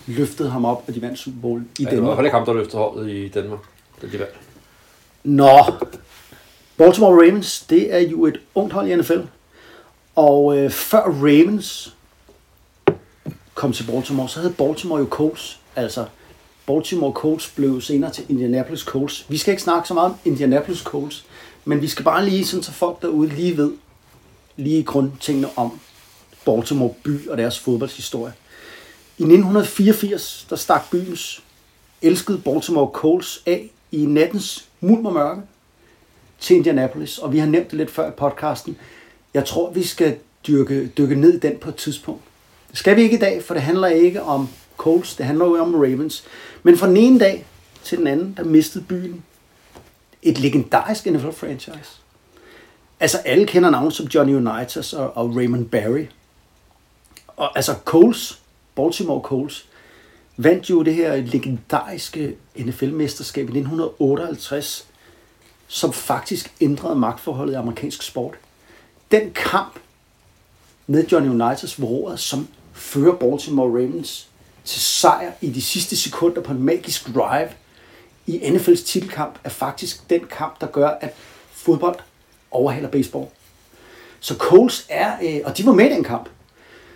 [0.06, 2.16] løftede ham op, og de vandt Super Bowl i ja det var i hvert Danmark.
[2.16, 3.58] fald ikke ham, der løftede holdet i Danmark.
[4.00, 4.34] Det er de vandt.
[5.24, 5.48] Nå,
[6.78, 9.20] Baltimore Ravens, det er jo et ungt hold i NFL.
[10.16, 11.94] Og øh, før Ravens
[13.54, 15.58] kom til Baltimore, så havde Baltimore jo Colts.
[15.76, 16.04] Altså,
[16.68, 19.26] Baltimore Colts blev senere til Indianapolis Colts.
[19.28, 21.24] Vi skal ikke snakke så meget om Indianapolis Colts,
[21.64, 23.72] men vi skal bare lige, sådan så folk derude lige ved,
[24.56, 25.80] lige grundtingene om
[26.44, 28.32] Baltimore by og deres fodboldshistorie.
[29.18, 31.42] I 1984, der stak byens
[32.02, 35.40] elskede Baltimore Colts af i nattens mulm og mørke
[36.40, 38.76] til Indianapolis, og vi har nævnt det lidt før i podcasten.
[39.34, 42.22] Jeg tror, vi skal dyrke, dykke ned i den på et tidspunkt.
[42.70, 45.60] Det skal vi ikke i dag, for det handler ikke om Colts, det handler jo
[45.60, 46.24] om Ravens.
[46.62, 47.46] Men fra den ene dag
[47.84, 49.24] til den anden, der mistede byen
[50.22, 52.00] et legendarisk NFL-franchise.
[53.00, 56.06] Altså alle kender navne som Johnny Unitas og, og Raymond Barry.
[57.26, 58.40] Og altså Coles,
[58.74, 59.68] Baltimore Coles,
[60.36, 64.86] vandt jo det her legendariske NFL-mesterskab i 1958,
[65.66, 68.34] som faktisk ændrede magtforholdet i amerikansk sport.
[69.10, 69.78] Den kamp
[70.86, 74.27] med Johnny Unitas ved roret, som fører Baltimore Ravens
[74.68, 77.48] til sejr i de sidste sekunder på en magisk drive
[78.26, 81.14] i NFL's titelkamp, er faktisk den kamp, der gør, at
[81.52, 81.96] fodbold
[82.50, 83.26] overhaler baseball.
[84.20, 86.28] Så Coles er, øh, og de var med i den kamp,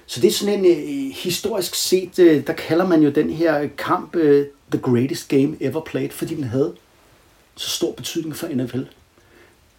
[0.07, 3.69] så det er sådan en øh, historisk set, øh, der kalder man jo den her
[3.79, 6.75] kamp øh, The Greatest Game Ever Played, fordi den havde
[7.57, 8.83] så stor betydning for NFL.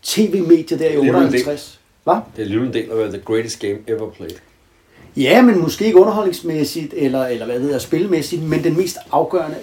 [0.03, 1.41] TV-mediet der i Det er alligevel en del.
[1.41, 1.79] 58.
[2.03, 2.13] Hvad?
[2.13, 4.35] Det er alligevel en del af the greatest game ever played.
[5.15, 9.57] Ja, men måske ikke underholdningsmæssigt, eller, eller hvad ved jeg, spilmæssigt, men den mest afgørende,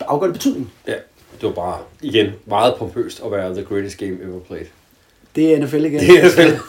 [0.00, 0.72] afgørende betydning.
[0.86, 0.94] Ja,
[1.40, 4.66] det var bare, igen, meget pompøst at være the greatest game ever played.
[5.36, 6.00] Det er NFL igen.
[6.00, 6.56] Det er NFL.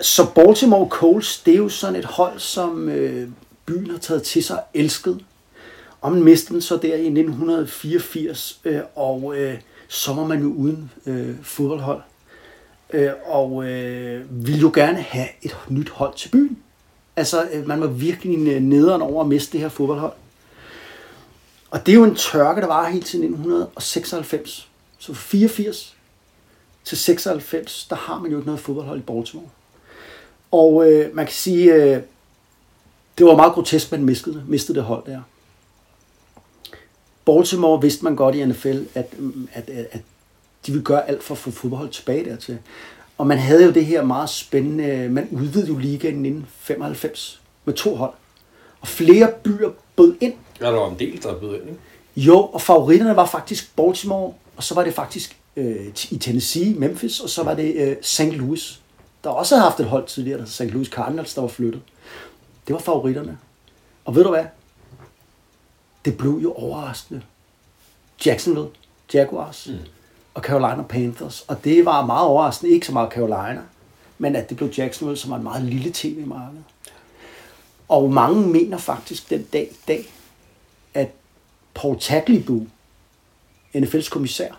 [0.00, 3.28] Så Baltimore Colts, det er jo sådan et hold, som øh,
[3.66, 5.24] byen har taget til sig og elsket.
[6.00, 10.52] Og man mistede den så der i 1984, øh, og øh, så var man jo
[10.52, 12.00] uden øh, fodboldhold.
[12.92, 16.58] Øh, og øh, ville jo gerne have et nyt hold til byen.
[17.20, 20.12] Altså, øh, man var virkelig øh, nederen over at miste det her fodboldhold.
[21.70, 24.68] Og det er jo en tørke, der var helt til 1996.
[24.98, 25.96] Så fra 84
[26.84, 29.48] til 96, der har man jo ikke noget fodboldhold i Baltimore.
[30.50, 32.02] Og øh, man kan sige, øh,
[33.18, 35.20] det var meget grotesk, man mistede, mistede det hold der.
[37.24, 40.00] Baltimore vidste man godt i NFL, at, mm, at, at, at
[40.66, 42.58] de ville gøre alt for at få fodboldhold tilbage dertil.
[43.20, 47.74] Og man havde jo det her meget spændende, man udvidede jo ligaen i 1995 med
[47.74, 48.12] to hold.
[48.80, 50.34] Og flere byer bød ind.
[50.60, 51.80] Ja, der var en del, der bød ind, ikke?
[52.16, 57.20] Jo, og favoritterne var faktisk Baltimore, og så var det faktisk øh, i Tennessee, Memphis,
[57.20, 58.20] og så var det øh, St.
[58.20, 58.80] Louis,
[59.24, 60.60] der også havde haft et hold tidligere, der St.
[60.60, 61.82] Louis Cardinals, der var flyttet.
[62.66, 63.38] Det var favoritterne.
[64.04, 64.44] Og ved du hvad?
[66.04, 67.22] Det blev jo overraskende.
[68.26, 68.68] Jacksonville,
[69.14, 69.78] Jaguars mm
[70.34, 71.44] og Carolina Panthers.
[71.48, 73.62] Og det var meget overraskende, ikke så meget Carolina,
[74.18, 76.58] men at det blev Jacksonville, som var en meget lille tv-marked.
[77.88, 80.12] Og mange mener faktisk den dag i dag,
[80.94, 81.10] at
[81.74, 82.66] Paul Tagliabue,
[83.76, 84.52] NFL's kommissær,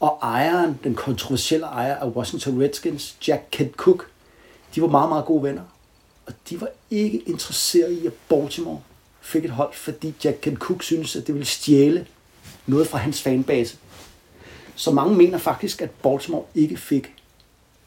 [0.00, 4.06] og ejeren, den kontroversielle ejer af Washington Redskins, Jack Kent Cook,
[4.74, 5.62] de var meget, meget gode venner.
[6.26, 8.80] Og de var ikke interesseret i, at Baltimore
[9.20, 12.06] fik et hold, fordi Jack Kent Cook synes, at det ville stjæle
[12.66, 13.76] noget fra hans fanbase.
[14.78, 17.14] Så mange mener faktisk, at Baltimore ikke fik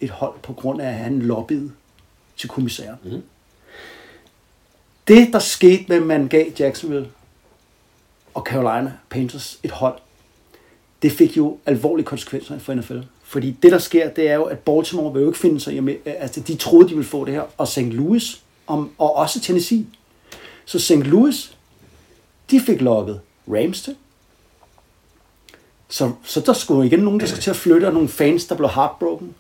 [0.02, 1.72] et hold på grund af, at han lobbyede
[2.38, 2.98] til kommissæren.
[3.04, 3.22] Mm.
[5.08, 7.08] det, der skete med, man gav Jacksonville
[8.34, 10.00] og Carolina Panthers et hold,
[11.02, 13.00] det fik jo alvorlige konsekvenser for NFL.
[13.24, 15.78] Fordi det, der sker, det er jo, at Baltimore vil jo ikke finde sig i,
[15.90, 17.78] at- altså de troede, de ville få det her, og St.
[17.80, 19.86] Louis, om, og også Tennessee.
[20.66, 20.92] Så St.
[20.92, 21.56] Louis,
[22.52, 23.96] de fik lukket Rams til.
[25.92, 28.56] Så, så der skulle igen nogen, der skulle til at flytte, og nogle fans, der
[28.56, 29.36] blev heartbroken.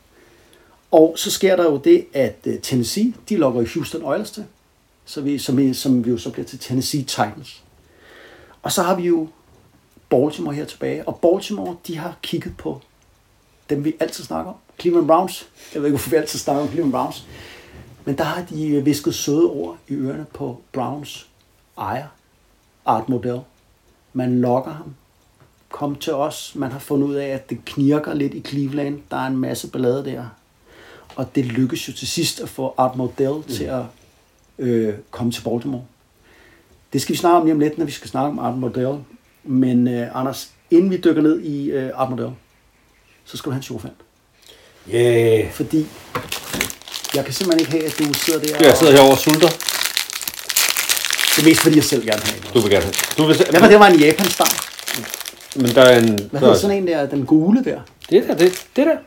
[0.92, 4.46] Og så sker der jo det, at øh, Tennessee, de lokker Houston Oilers til,
[5.06, 7.64] så vi, som, vi, som vi jo så bliver til Tennessee Titans.
[8.64, 9.28] Og så har vi jo
[10.10, 12.82] Baltimore her tilbage, og Baltimore, de har kigget på
[13.70, 14.58] dem, vi altid snakker om.
[14.80, 15.48] Cleveland Browns.
[15.74, 17.26] Jeg ved ikke, hvorfor vi altid snakker om Cleveland Browns.
[18.06, 21.28] Men der har de øh, visket søde ord i ørerne på Browns
[21.78, 22.08] ejer,
[22.86, 23.40] Art Model.
[24.14, 24.96] Man lokker ham.
[25.72, 26.52] Kom til os.
[26.56, 29.00] Man har fundet ud af, at det knirker lidt i Cleveland.
[29.12, 30.24] Der er en masse ballade der.
[31.16, 33.44] Og det lykkes jo til sidst at få Art Modell mm.
[33.44, 33.84] til at
[34.60, 35.84] øh, komme til Baltimore.
[36.94, 38.98] Det skal vi snakke om lige om lidt, når vi skal snakke om Art Modell.
[39.44, 42.32] Men øh, Anders, inden vi dykker ned i øh, Art Modell,
[43.26, 43.94] så skal du have en sjovfand.
[44.94, 45.52] Yeah.
[45.52, 45.88] Fordi
[47.16, 49.50] jeg kan simpelthen ikke have, at du sidder der Jeg sidder herovre og sulter.
[51.36, 52.54] Det er mest fordi, jeg selv gerne vil have.
[52.54, 52.94] Du vil gerne have.
[53.18, 54.71] Du vil, Hvad var det, var en japan stang?
[55.56, 56.06] Men der er en...
[56.06, 57.80] Hvad der hedder er, sådan en der, den gule der?
[58.10, 58.98] det der, det, det der.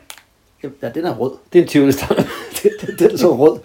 [0.81, 1.31] Ja, den er rød.
[1.53, 2.19] Det er en tivoli stang.
[2.63, 3.59] Det, det, den er så rød.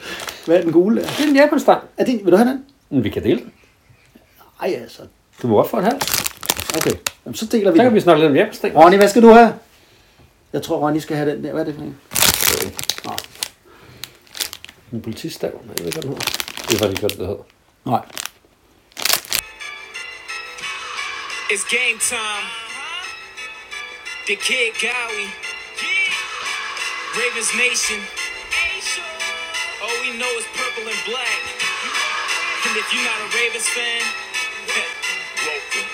[0.46, 1.06] Hvad er den gule der?
[1.06, 1.82] Det er en japan stang.
[1.98, 2.64] Er det, vil du have den?
[2.90, 3.52] Men vi kan dele den.
[4.62, 5.02] Ej, altså.
[5.42, 6.00] Du må godt få en halv.
[6.76, 6.90] Okay,
[7.26, 8.76] Jamen, så deler vi Så kan vi snakke lidt om japan stang.
[8.76, 9.54] Ronny, hvad skal du have?
[10.52, 11.52] Jeg tror, Ronny skal have den der.
[11.52, 11.96] Hvad er det for en?
[13.04, 13.12] Nå,
[14.92, 15.50] En politistav.
[15.50, 16.24] Nej, jeg ved ikke, hvad den hedder.
[16.68, 17.42] Det er faktisk godt, det hedder.
[17.84, 18.02] nej.
[21.52, 22.59] It's game time.
[24.30, 25.26] The Kid Gowie.
[27.18, 27.98] Ravens Nation.
[29.82, 31.42] All we know is purple and black.
[32.62, 34.06] And if you're not a Ravens fan,
[35.42, 35.88] welcome.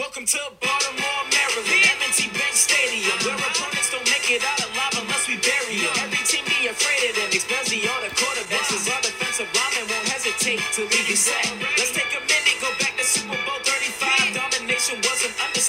[0.00, 1.84] Welcome to Baltimore, Maryland.
[2.00, 5.92] M&T Bank Stadium, where opponents don't make it out alive unless we bury them.
[6.08, 8.72] Every team be afraid of them, especially all the quarterbacks.
[8.72, 11.52] Cause our defensive linemen won't hesitate to leave you sack.
[11.76, 14.40] Let's take a minute, go back to Super Bowl 35.
[14.40, 15.23] Domination was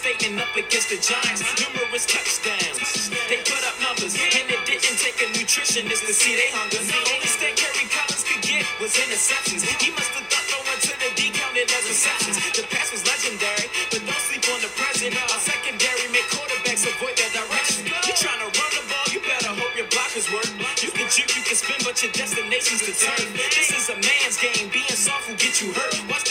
[0.06, 1.41] an up against the Giants.
[1.58, 3.10] Numerous touchdowns.
[3.26, 6.78] They put up numbers, and it didn't take a nutritionist to see they hunger.
[6.78, 9.65] The only stat Kerry Collins could get was interceptions.
[9.82, 12.38] He must have thought throwing to the D counted as receptions.
[12.54, 15.18] The pass was legendary, but don't sleep on the present.
[15.18, 17.89] Our secondary make quarterbacks avoid their direction.
[18.06, 20.46] You're trying to run the ball, you better hope your blockers work.
[20.86, 23.26] You can juke, you can spin, but your destination's the turf.
[23.58, 25.98] This is a man's game, being soft will get you hurt.
[26.06, 26.24] Watch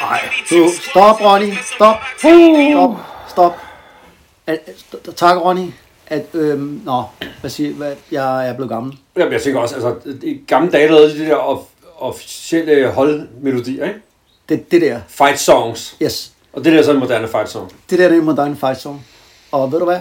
[0.00, 1.52] Ej, 32 du, stop, Ronny.
[1.74, 1.96] Stop.
[2.18, 2.96] Stop.
[3.28, 3.52] Stop.
[4.46, 5.70] At, st- tak, Ronny.
[6.06, 7.02] At, øhm, nå,
[7.40, 8.98] hvad siger hvad, jeg er blevet gammel.
[9.16, 11.58] Jamen, jeg tænker også, altså, i gamle dage lavede de de der of,
[11.98, 14.00] officielle holdmelodier, ikke?
[14.48, 15.96] Det, det der, Fight songs.
[16.02, 16.32] yes.
[16.52, 17.72] Og det der er så en moderne fight song.
[17.90, 19.06] Det der, det er en moderne fight song.
[19.52, 20.00] Og ved du hvad?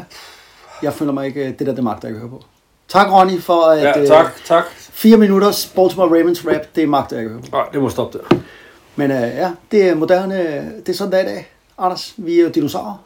[0.82, 2.44] Jeg føler mig ikke, det der, det magter jeg ikke høre på.
[2.88, 3.84] Tak, Ronny, for at...
[3.84, 4.64] Ja, øh, tak, tak.
[5.02, 7.44] Fire minutters Baltimore Ravens rap, det magter jeg ikke høre.
[7.52, 8.36] Nej, det må stoppe der.
[8.96, 10.36] Men øh, ja, det er moderne,
[10.86, 11.52] det er sådan, det er i dag.
[11.78, 13.04] Anders, vi er jo dinosaurer.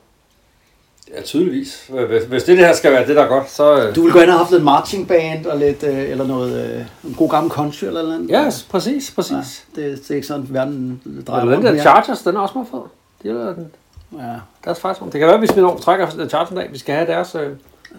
[1.16, 1.90] Ja, tydeligvis.
[2.08, 3.88] Hvis, hvis det, det her skal være det, der er godt, så...
[3.88, 6.86] øh, Du ville gerne have haft lidt marching band og lidt, øh, eller noget, øh,
[7.10, 8.30] en god gammel country eller noget.
[8.30, 9.66] Ja, præcis, præcis.
[9.78, 11.82] Ja, det, det er ikke sådan, verden drejer Ja, den rundt der.
[11.82, 12.80] Chargers, den er også meget fed.
[13.24, 13.72] De er den,
[14.18, 14.34] Ja,
[14.66, 15.12] deres fight song.
[15.12, 17.36] Det kan være, hvis vi når trækker den Chargers en dag, vi skal have deres
[17.36, 17.42] øh,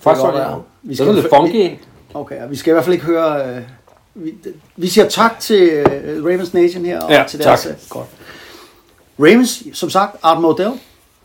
[0.04, 0.62] være.
[0.82, 1.78] Vi skal det er lidt funky
[2.16, 3.48] okay, vi skal i hvert fald ikke høre...
[3.56, 3.62] Øh,
[4.16, 4.34] vi,
[4.76, 7.62] vi siger tak til øh, Ravens Nation her, og Ja, til deres...
[7.62, 7.72] tak.
[7.72, 8.06] Øh, godt.
[9.18, 10.72] Ravens, som sagt, Art Modell,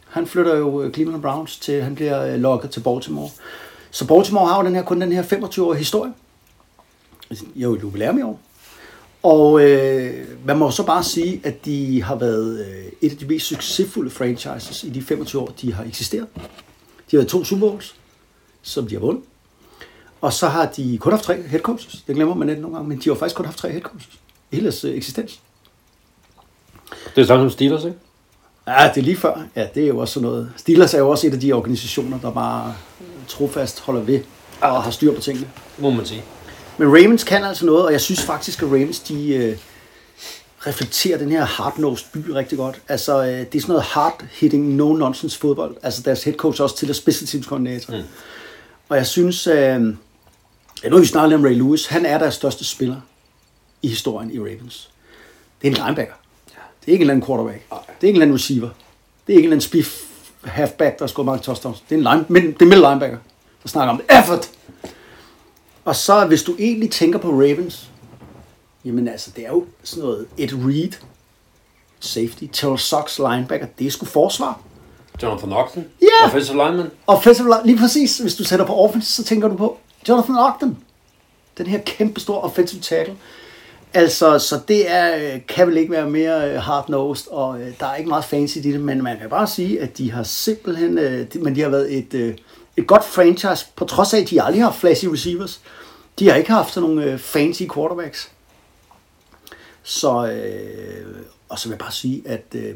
[0.10, 3.30] han flytter jo øh, Cleveland Browns til, han bliver lokket til Baltimore.
[3.91, 6.13] Så Baltimore har jo den her, kun den her 25-årige historie.
[7.56, 8.39] Jo, jubilæum i år.
[9.23, 13.25] Og øh, man må så bare sige, at de har været øh, et af de
[13.25, 16.27] mest succesfulde franchises i de 25 år, de har eksisteret.
[16.36, 16.41] De
[17.12, 17.95] har været to Super Bowls,
[18.62, 19.23] som de har vundet.
[20.21, 22.03] Og så har de kun haft tre head coaches.
[22.07, 24.13] Det glemmer man lidt nogle gange, men de har faktisk kun haft tre head coaches
[24.51, 25.39] i hele deres øh, eksistens.
[27.15, 27.97] Det er sådan som Steelers, ikke?
[28.67, 29.43] Ja, det er lige før.
[29.55, 30.51] Ja, det er jo også sådan noget.
[30.57, 32.75] Steelers er jo også et af de organisationer, der bare
[33.27, 34.19] trofast holder ved
[34.62, 35.47] og har styr på tingene.
[35.77, 36.23] Må man sige.
[36.77, 39.57] Men Ravens kan altså noget, og jeg synes faktisk, at Ravens de øh,
[40.67, 42.81] reflekterer den her hard-nosed by rigtig godt.
[42.88, 45.75] Altså, øh, det er sådan noget hard-hitting, no-nonsense fodbold.
[45.84, 47.97] Altså, deres head coach er også til at special teams koordinator.
[47.97, 48.03] Mm.
[48.89, 49.81] Og jeg synes, øh,
[50.84, 53.02] ja, nu har vi snakket om Ray Lewis, han er deres største spiller
[53.82, 54.89] i historien i Ravens.
[55.62, 56.13] Det er en linebacker.
[56.82, 57.63] Det er ikke en eller anden quarterback.
[57.70, 58.70] Det er ikke en eller anden receiver.
[59.28, 60.04] Det er ikke en eller anden spiff
[60.44, 61.84] halfback, der har skåret mange touchdowns.
[61.89, 63.17] Det er en line, men, det er middle linebacker,
[63.63, 64.50] der snakker om effort.
[65.86, 67.89] Og så hvis du egentlig tænker på Ravens,
[68.86, 70.91] jamen altså, det er jo sådan noget, et read,
[72.00, 74.62] safety, Terrell Sox linebacker, det er sgu forsvar.
[75.24, 75.86] Jonathan Ogden.
[76.02, 76.26] Ja!
[76.26, 76.91] Offensive lineman.
[77.08, 79.78] Offensive line, lige præcis, hvis du sætter på offense, så tænker du på
[80.09, 80.77] Jonathan Ogden.
[81.57, 83.17] Den her kæmpe store offensive tackle.
[83.93, 87.85] Altså, så det er, øh, kan vel ikke være mere øh, hard-nosed, og øh, der
[87.85, 90.97] er ikke meget fancy i det, men man kan bare sige, at de har simpelthen,
[90.97, 92.35] øh, men de har været et, øh,
[92.77, 95.61] et godt franchise, på trods af, at de aldrig har flashy receivers.
[96.19, 98.31] De har ikke haft sådan nogle øh, fancy quarterbacks.
[99.83, 101.15] Så, øh,
[101.49, 102.75] og så vil jeg bare sige, at øh,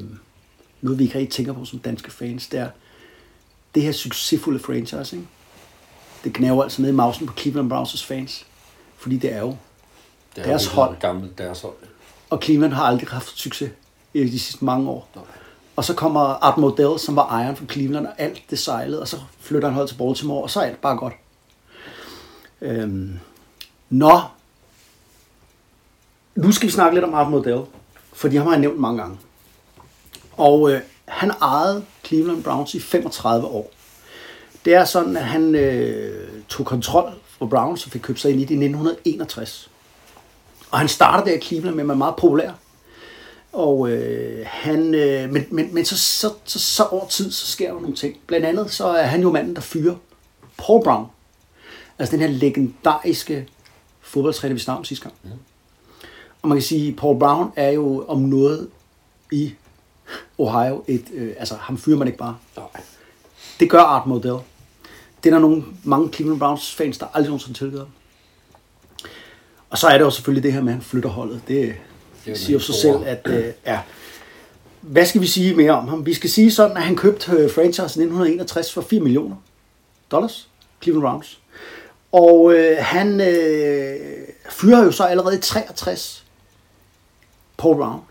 [0.82, 2.70] noget vi ikke rigtig tænker på som danske fans, det er,
[3.76, 5.28] det her succesfulde franchise, ikke?
[6.26, 8.46] Det knæver altså ned i mausen på Cleveland Browns fans.
[8.98, 9.56] Fordi det er jo.
[10.36, 11.00] Det er Deres jo hold.
[11.00, 11.74] Gammel, deres hold.
[12.30, 13.72] Og Cleveland har aldrig haft succes
[14.14, 15.10] i de sidste mange år.
[15.76, 19.08] Og så kommer Art Modell, som var ejeren for Cleveland, og alt det sejlede, og
[19.08, 21.14] så flytter han hold til Baltimore, og så er alt bare godt.
[22.62, 23.20] Øhm,
[23.90, 24.22] nå,
[26.36, 27.62] nu skal vi snakke lidt om Art Modell,
[28.14, 29.18] fordi ham har jeg nævnt mange gange.
[30.38, 33.72] Og øh, han ejede Cleveland Browns i 35 år.
[34.66, 38.40] Det er sådan, at han øh, tog kontrol for Browns og fik købt sig ind
[38.40, 39.72] i det i 1961.
[40.72, 42.52] Og han startede der i Cleveland med at være meget populær.
[43.54, 47.74] Og øh, han, øh, men, men, men så, så, så, så over tid, så sker
[47.74, 48.18] der nogle ting.
[48.28, 49.96] Blandt andet, så er han jo manden, der fyrer
[50.58, 51.06] Paul Brown.
[52.00, 53.48] Altså den her legendariske
[54.02, 55.40] fodboldtræner, vi snakkede om sidste gang.
[56.42, 58.70] Og man kan sige, Paul Brown er jo om noget
[59.32, 59.54] i
[60.38, 60.84] Ohio.
[60.88, 62.38] Et, øh, altså, ham fyrer man ikke bare.
[62.58, 62.68] Nej.
[63.60, 64.38] Det gør Art Modell.
[65.26, 67.86] Det er der nogle, mange Cleveland Browns fans, der aldrig nogensinde tilgiver.
[69.70, 71.42] Og så er det jo selvfølgelig det her med, at han flytter holdet.
[71.48, 71.76] Det,
[72.26, 73.80] det siger jo sig selv, at øh, ja.
[74.82, 76.06] Hvad skal vi sige mere om ham?
[76.06, 79.36] Vi skal sige sådan, at han købte øh, franchise i 1961 for 4 millioner
[80.12, 80.50] dollars.
[80.84, 81.40] Cleveland Browns.
[82.12, 84.00] Og øh, han øh,
[84.50, 86.26] fyrer jo så allerede i 63
[87.58, 88.02] Paul Brown.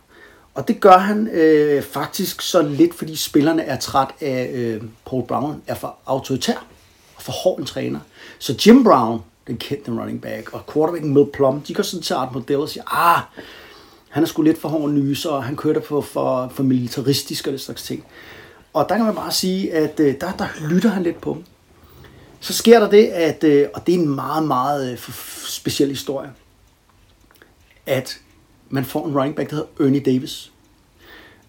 [0.55, 5.27] Og det gør han øh, faktisk så lidt, fordi spillerne er træt af, øh, Paul
[5.27, 6.67] Brown er for autoritær
[7.25, 8.01] for hård en træner.
[8.39, 12.15] Så Jim Brown, den kendte running back, og quarterbacken Mel Plum, de går sådan til
[12.15, 13.23] Art Modell og siger, ah,
[14.09, 17.53] han er sgu lidt for hård nyser, og han kørte på for, for militaristisk og
[17.53, 18.05] det slags ting.
[18.73, 21.45] Og der kan man bare sige, at øh, der, der lytter han lidt på dem.
[22.41, 24.99] Så sker der det, at, øh, og det er en meget, meget øh,
[25.47, 26.31] speciel historie,
[27.87, 28.19] at
[28.71, 30.53] man får en running back, der hedder Ernie Davis.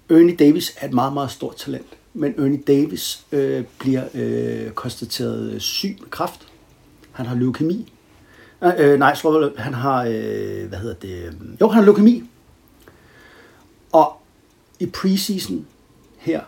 [0.09, 1.87] Ernie Davis er et meget, meget stort talent.
[2.17, 6.47] Men Ernie Davis øh, bliver øh, konstateret øh, syg med kræft.
[7.11, 7.93] Han har leukemi.
[8.63, 11.25] Øh, øh, nej, jeg tror, han har, øh, hvad hedder det?
[11.25, 12.23] øh, Jo, han har leukemi.
[13.91, 14.17] Og
[14.79, 15.65] i preseason
[16.17, 16.41] her,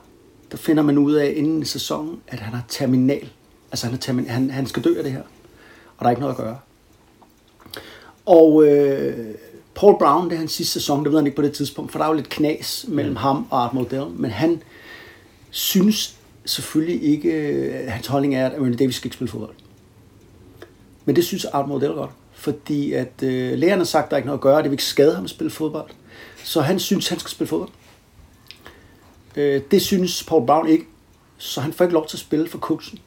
[0.51, 3.30] der finder man ud af inden sæsonen, at han har terminal.
[3.71, 5.21] Altså han, er termin, han, han skal dø af det her.
[5.97, 6.58] Og der er ikke noget at gøre.
[8.25, 9.36] Og øh,
[9.75, 11.99] Paul Brown, det er hans sidste sæson, det ved han ikke på det tidspunkt, for
[11.99, 13.17] der er jo lidt knas mellem mm.
[13.17, 14.62] ham og Art Modell, men han
[15.58, 16.15] synes
[16.46, 19.56] selvfølgelig ikke, at hans holdning er, at Ernie Davis skal ikke spille fodbold.
[21.06, 24.17] Men det synes Art Modell godt, fordi at øh, lægerne har sagt, at der er
[24.17, 25.89] ikke noget at gøre, det vil ikke skade ham at spille fodbold.
[26.43, 27.70] Så han synes, han skal spille fodbold.
[29.36, 30.86] Øh, det synes Paul Brown ikke,
[31.38, 33.00] så han får ikke lov til at spille for coachen.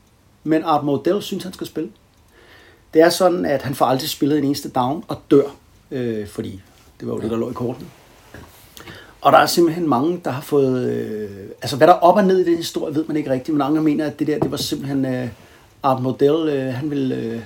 [0.44, 1.90] Men Art Modell synes, han skal spille.
[2.94, 5.56] Det er sådan, at han får aldrig spillet en eneste down og dør,
[5.90, 6.60] øh, fordi
[7.00, 7.88] det var jo det, der lå i kortene.
[9.20, 10.90] Og der er simpelthen mange, der har fået...
[10.90, 11.30] Øh,
[11.62, 13.62] altså, hvad der er op og ned i den historie, ved man ikke rigtigt, men
[13.62, 15.28] andre mener, at det der, det var simpelthen øh,
[15.82, 17.16] Art Modell, øh, han ville...
[17.16, 17.40] Øh,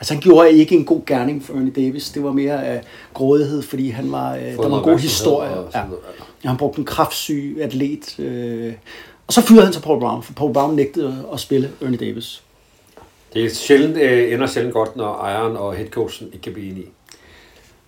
[0.00, 2.10] altså, han gjorde ikke en god gerning for Ernie Davis.
[2.10, 2.82] Det var mere øh,
[3.14, 4.34] grådighed, fordi han var...
[4.36, 5.50] Øh, der var en god historie.
[5.74, 5.82] ja.
[6.44, 8.18] Ja, han brugte en kraftsyg atlet.
[8.18, 8.72] Øh,
[9.26, 12.42] og så fyrede han til Paul Brown, for Paul Brown nægtede at spille Ernie Davis.
[13.34, 16.86] Det er sjældent, øh, ender sjældent godt, når ejeren og headcoachen ikke kan blive enige.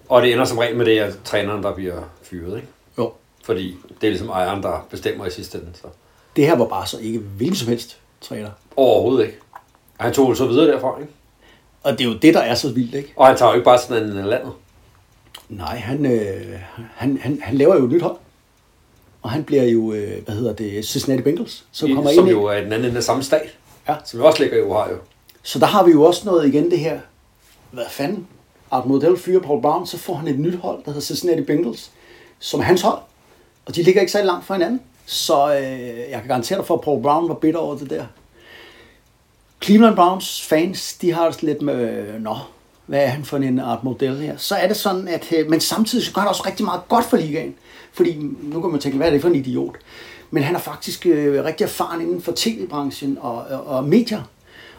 [0.08, 2.56] Og det ender som regel med det, at træneren, der bliver fyret.
[2.56, 2.68] Ikke?
[3.42, 5.70] Fordi det er ligesom ejeren, der bestemmer i sidste ende.
[5.74, 5.86] Så.
[6.36, 8.50] Det her var bare så ikke hvilken som helst træner.
[8.76, 9.38] Overhovedet ikke.
[9.98, 11.12] Og han tog så videre derfra, ikke?
[11.82, 13.12] Og det er jo det, der er så vildt, ikke?
[13.16, 14.52] Og han tager jo ikke bare sådan en landet.
[15.48, 16.58] Nej, han, øh,
[16.94, 18.16] han, han, han laver jo et nyt hold.
[19.22, 22.30] Og han bliver jo, øh, hvad hedder det, Cincinnati Bengals, som kommer som ind i.
[22.30, 23.58] jo er den anden af samme stat.
[23.88, 23.94] Ja.
[24.04, 24.96] Som jo også ligger i Ohio.
[25.42, 27.00] Så der har vi jo også noget igen det her.
[27.70, 28.26] Hvad fanden?
[28.70, 31.90] Art Model fyrer Paul Brown, så får han et nyt hold, der hedder Cincinnati Bengals,
[32.38, 32.98] som er hans hold.
[33.66, 34.80] Og de ligger ikke så langt fra hinanden.
[35.06, 38.04] Så øh, jeg kan garantere dig for, at Paul Brown var bitter over det der.
[39.64, 42.36] Cleveland Browns fans, de har det lidt med, øh, nå,
[42.86, 44.36] hvad er han for en Art Model her?
[44.36, 47.04] Så er det sådan, at, øh, men samtidig så gør han også rigtig meget godt
[47.04, 47.54] for ligaen.
[47.92, 49.76] Fordi nu kan man tænke, hvad er det for en idiot?
[50.30, 54.22] Men han er faktisk øh, rigtig erfaren inden for tv-branchen og, og, og medier.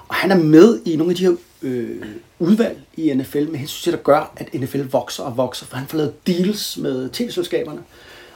[0.07, 2.05] Og han er med i nogle af de her øh,
[2.39, 5.87] udvalg i NFL med hensyn til, at gør, at NFL vokser og vokser, for han
[5.87, 7.81] får lavet deals med tv-selskaberne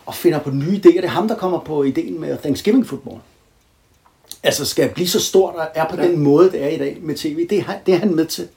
[0.07, 0.81] og finder på nye idéer.
[0.95, 3.17] Det er ham, der kommer på ideen med Thanksgiving football.
[4.43, 6.07] Altså skal blive så stort og er på ja.
[6.07, 7.47] den måde, det er i dag med tv.
[7.49, 8.47] Det er, han- det er han med til.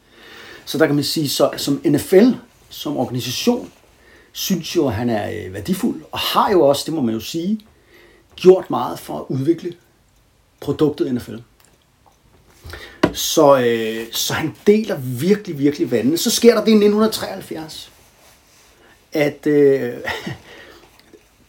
[0.64, 2.28] Så der kan man sige, så som NFL,
[2.68, 3.70] som organisation,
[4.32, 7.20] synes jo, at han er øh, værdifuld, og har jo også, det må man jo
[7.20, 7.60] sige,
[8.36, 9.72] gjort meget for at udvikle
[10.60, 11.36] produktet NFL.
[13.12, 16.16] Så, øh, så han deler virkelig, virkelig vandene.
[16.18, 17.90] Så sker der det i 1973,
[19.12, 19.92] at øh,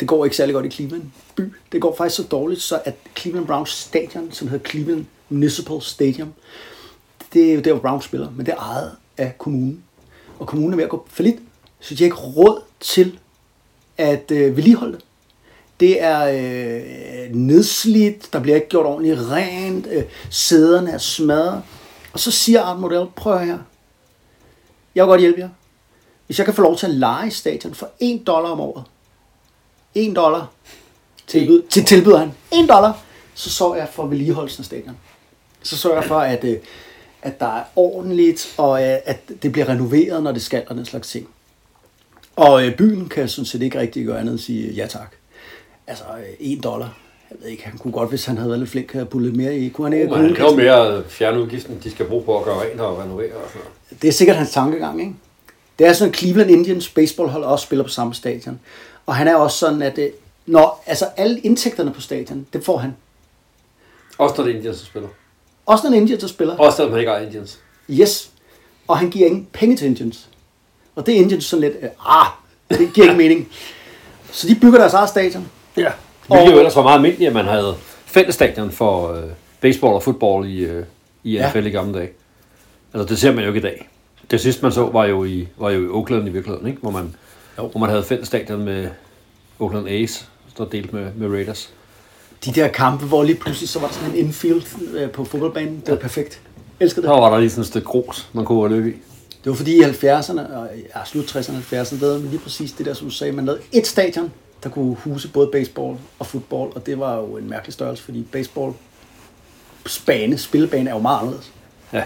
[0.01, 1.03] det går ikke særlig godt i Cleveland
[1.35, 1.53] by.
[1.71, 6.33] Det går faktisk så dårligt, så at Cleveland Browns stadion, som hedder Cleveland Municipal Stadium,
[7.33, 9.83] det er jo der, hvor Browns spiller, men det er ejet af kommunen.
[10.39, 11.35] Og kommunen er ved at gå for lidt,
[11.79, 13.19] så de har ikke råd til
[13.97, 15.05] at øh, vedligeholde det.
[15.79, 21.63] Det er øh, nedslidt, der bliver ikke gjort ordentligt rent, øh, sæderne er smadret.
[22.13, 23.57] Og så siger Art Model, prøv her,
[24.95, 25.49] jeg vil godt hjælpe jer.
[26.25, 28.83] Hvis jeg kan få lov til at lege stadion for 1 dollar om året,
[29.95, 30.51] 1 dollar
[31.27, 34.97] tilbyd, til tilbyder han, 1 dollar, så sørger jeg for vedligeholdelsen af stadion.
[35.63, 36.57] Så sørger jeg for, at, øh,
[37.21, 40.85] at der er ordentligt, og øh, at det bliver renoveret, når det skal, og den
[40.85, 41.27] slags ting.
[42.35, 45.11] Og øh, byen kan sådan set ikke rigtig gøre andet end sige ja tak.
[45.87, 46.97] Altså, øh, 1 dollar.
[47.31, 49.57] Jeg ved ikke, han kunne godt, hvis han havde været lidt flink, have puttet mere
[49.57, 49.69] i.
[49.69, 50.07] Kunne han ikke?
[50.07, 53.33] Men Kunne det jo mere fjernudgiften, de skal bruge på at gøre rent og renovere
[53.33, 54.01] og sådan noget.
[54.01, 55.13] Det er sikkert hans tankegang, ikke?
[55.79, 58.59] Det er sådan, at Cleveland Indians baseballhold også spiller på samme stadion.
[59.05, 60.09] Og han er også sådan, at øh,
[60.45, 62.95] når, altså alle indtægterne på stadion, det får han.
[64.17, 65.09] Også når det er Indians, der spiller.
[65.65, 66.57] Også når Indians spiller.
[66.57, 67.59] Også selvom man ikke ejer Indians.
[67.89, 68.31] Yes.
[68.87, 70.29] Og han giver ingen penge til Indians.
[70.95, 72.27] Og det er Indians sådan lidt, øh, ah,
[72.69, 73.47] det giver ikke mening.
[74.31, 75.47] Så de bygger deres eget stadion.
[75.77, 75.91] Ja.
[76.27, 77.75] Hvilket jo ellers var meget almindeligt, at man havde
[78.05, 79.23] fællesstadion for øh,
[79.61, 80.85] baseball og fodbold i, øh,
[81.23, 81.49] i Ja.
[81.49, 82.09] NFL i gamle dage.
[82.93, 83.89] Altså, det ser man jo ikke i dag.
[84.31, 86.81] Det sidste, man så, var jo i, var jo i Oakland i virkeligheden, ikke?
[86.81, 87.15] Hvor, man,
[87.67, 88.89] hvor man havde fællesstadion med
[89.59, 90.25] Oakland A's,
[90.57, 91.69] der delt med, med Raiders.
[92.45, 95.79] De der kampe, hvor lige pludselig så var der sådan en infield øh, på fodboldbanen.
[95.79, 96.41] Det var perfekt.
[96.79, 97.21] Elskede Der det.
[97.21, 98.93] var der lige sådan et stykke grus, man kunne løbe i.
[99.43, 102.71] Det var fordi i 70'erne, og ja, slut 60'erne og 70'erne, lavede man lige præcis
[102.71, 104.31] det der, som du sagde, man lavede et stadion,
[104.63, 108.27] der kunne huse både baseball og fodbold, og det var jo en mærkelig størrelse, fordi
[108.31, 108.73] baseball
[110.05, 111.51] bane, spillebane er jo meget anderledes.
[111.93, 112.03] Ja.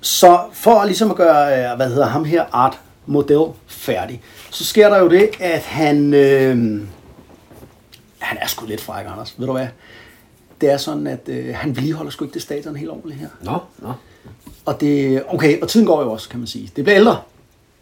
[0.00, 4.88] Så for ligesom at gøre, øh, hvad hedder ham her, Art Model færdig, så sker
[4.88, 6.80] der jo det, at han, øh,
[8.18, 9.34] han er sgu lidt fræk, Anders.
[9.38, 9.66] Ved du hvad?
[10.60, 13.28] Det er sådan, at øh, han vedligeholder sgu ikke det stadion helt ordentligt her.
[13.42, 13.92] Nå, nå.
[14.64, 16.70] Og det, okay, og tiden går jo også, kan man sige.
[16.76, 17.20] Det bliver ældre.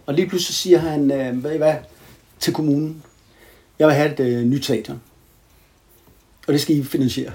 [0.06, 1.74] Og lige pludselig siger han, øh, ved I hvad,
[2.40, 3.02] til kommunen,
[3.78, 5.00] jeg vil have et øh, nyt stadion.
[6.46, 7.32] Og det skal I finansiere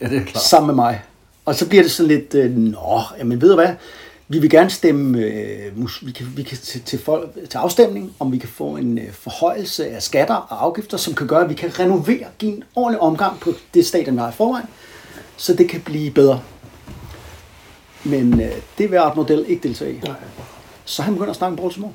[0.00, 0.44] Ja, det er klart.
[0.44, 1.02] sammen med mig.
[1.44, 3.74] Og så bliver det sådan lidt, øh, nå, jamen ved du hvad,
[4.32, 5.72] vi vil gerne stemme, øh,
[6.02, 9.12] vi kan, vi kan til, til, folk, til afstemning, om vi kan få en øh,
[9.12, 13.00] forhøjelse af skatter og afgifter, som kan gøre, at vi kan renovere, give en ordentlig
[13.00, 14.66] omgang på det stadion, vi har i forvejen,
[15.36, 16.42] så det kan blive bedre.
[18.04, 20.00] Men øh, det vil Art Model ikke deltage i.
[20.84, 21.92] Så han begynder at snakke om Baltimore.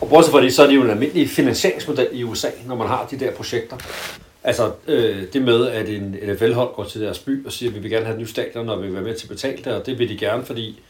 [0.00, 2.86] Og bortset fra det, så er det jo en almindelig finansieringsmodel i USA, når man
[2.86, 3.76] har de der projekter.
[4.44, 7.80] Altså øh, det med, at en NFL-hold går til deres by og siger, at vi
[7.80, 9.66] vil gerne have et nyt stadion, og vi vil være med til at betale det,
[9.66, 10.80] og det vil de gerne, fordi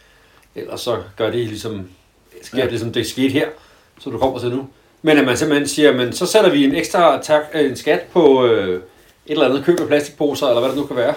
[0.56, 1.88] ellers så gør det ligesom,
[2.42, 2.70] sker Ja.
[2.70, 3.46] det, som det skete her,
[4.00, 4.66] så du kommer til nu.
[5.02, 8.00] Men at man simpelthen siger, men så sætter vi en ekstra tak, øh, en skat
[8.12, 8.80] på øh, et
[9.26, 11.14] eller andet køb af plastikposer, eller hvad det nu kan være,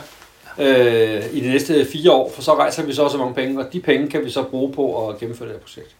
[0.59, 3.73] øh, i de næste fire år, for så rejser vi så også mange penge, og
[3.73, 5.95] de penge kan vi så bruge på at gennemføre det her projekt.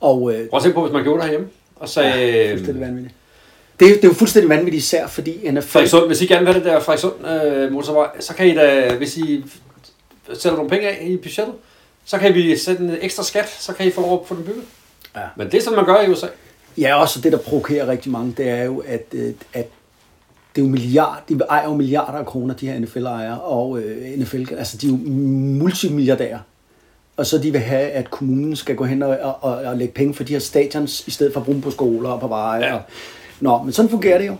[0.00, 2.80] Og øh, Prøv at se på, hvis man gjorde det herhjemme, og sagde, ja, fuldstændig
[2.80, 3.14] vanvittigt.
[3.80, 5.60] Det er, det er jo fuldstændig vanvittigt især, fordi NFL...
[5.68, 8.94] Frederikssund, hvis I gerne vil have det der Frederikssund øh, motorvej, så kan I da,
[8.94, 9.44] hvis I
[10.32, 11.54] sætter nogle penge af i budgettet,
[12.04, 14.44] så kan vi sætte en ekstra skat, så kan I få lov at få den
[14.44, 14.64] bygget.
[15.16, 15.20] Ja.
[15.36, 16.26] Men det er sådan, man gør i USA.
[16.78, 19.68] Ja, også det, der provokerer rigtig mange, det er jo, at, øh, at
[20.56, 24.18] det er jo milliard, de ejer jo milliarder af kroner, de her NFL-ejere, og øh,
[24.18, 26.38] NFL, altså de er jo multimilliardærer.
[27.16, 30.14] Og så de vil have, at kommunen skal gå hen og, og, og lægge penge
[30.14, 32.64] for de her stadions, i stedet for at bruge på skoler og på veje.
[32.64, 32.74] Ja.
[32.74, 32.80] Og,
[33.40, 34.36] nå, men sådan fungerer det jo.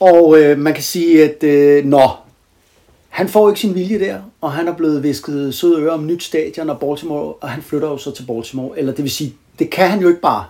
[0.00, 2.10] Og øh, man kan sige, at øh, nå,
[3.14, 6.22] han får ikke sin vilje der, og han er blevet visket søde ører om nyt
[6.22, 8.78] stadion og Baltimore, og han flytter jo så til Baltimore.
[8.78, 10.44] Eller det vil sige, det kan han jo ikke bare.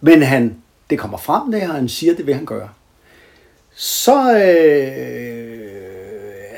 [0.00, 0.56] Men han,
[0.90, 2.68] det kommer frem det, og han siger, det vil han gøre.
[3.74, 5.60] Så øh,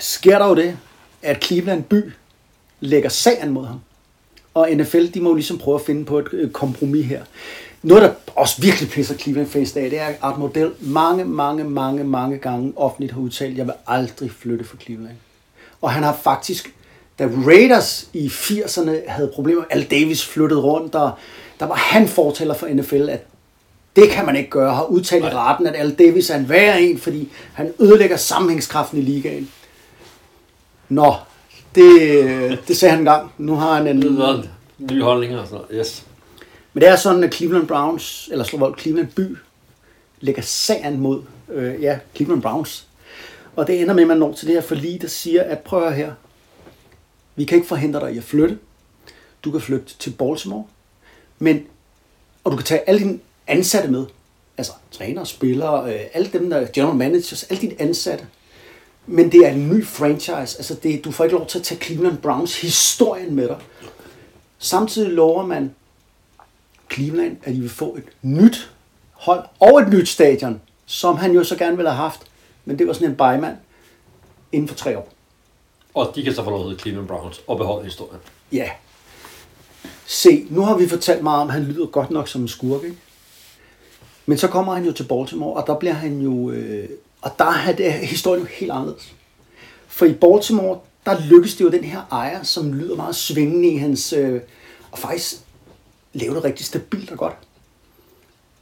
[0.01, 0.79] sker der jo det,
[1.23, 2.13] at Cleveland by
[2.81, 3.81] lægger sagen mod ham.
[4.55, 7.25] Og NFL, de må jo ligesom prøve at finde på et kompromis her.
[7.83, 11.65] Noget, der også virkelig pisser Cleveland fans af, det er, at Art Model mange, mange,
[11.65, 15.17] mange, mange gange offentligt har udtalt, jeg vil aldrig flytte for Cleveland.
[15.83, 16.75] Og han har faktisk,
[17.19, 21.11] da Raiders i 80'erne havde problemer, Al Davis flyttede rundt, og
[21.61, 23.27] der var han fortæller for NFL, at
[23.97, 26.83] det kan man ikke gøre, har udtalt i retten, at Al Davis er en værre
[26.83, 29.51] en, fordi han ødelægger sammenhængskraften i ligaen.
[30.89, 31.15] Nå,
[31.75, 33.33] det, det sagde han engang.
[33.39, 34.03] Nu har han en...
[35.41, 35.71] Og sådan noget.
[35.75, 36.07] Yes.
[36.73, 39.37] Men det er sådan, at Cleveland Browns, eller slår vold, Cleveland by,
[40.21, 42.87] lægger sagen mod øh, ja, Cleveland Browns.
[43.57, 45.93] Og det ender med, at man når til det her forlig, der siger, at prøv
[45.93, 46.13] her.
[47.37, 48.59] Vi kan ikke forhindre dig i at flytte.
[49.45, 50.65] Du kan flytte til Baltimore.
[51.39, 51.67] Men,
[52.45, 54.07] og du kan tage alle dine ansatte med.
[54.59, 58.27] Altså træner, spillere, øh, alle dem der general managers, alle dine ansatte.
[59.07, 60.59] Men det er en ny franchise.
[60.59, 63.59] Altså det, du får ikke lov til at tage Cleveland Browns historien med dig.
[64.59, 65.75] Samtidig lover man
[66.93, 68.71] Cleveland, at de vil få et nyt
[69.13, 72.21] hold og et nyt stadion, som han jo så gerne ville have haft.
[72.65, 73.57] Men det var sådan en bymand
[74.53, 75.09] inden for tre år.
[75.95, 78.21] Og de kan så få lov at hedde Cleveland Browns og beholde historien.
[78.53, 78.71] Ja.
[80.07, 82.85] Se, nu har vi fortalt meget om, at han lyder godt nok som en skurk,
[82.85, 82.97] ikke?
[84.27, 86.51] Men så kommer han jo til Baltimore, og der bliver han jo...
[86.51, 86.89] Øh,
[87.23, 89.15] og der er det, historien jo helt anderledes.
[89.87, 93.77] For i Baltimore, der lykkes det jo den her ejer, som lyder meget svingende i
[93.77, 94.13] hans...
[94.13, 94.41] Øh,
[94.91, 95.37] og faktisk
[96.13, 97.35] lave det rigtig stabilt og godt.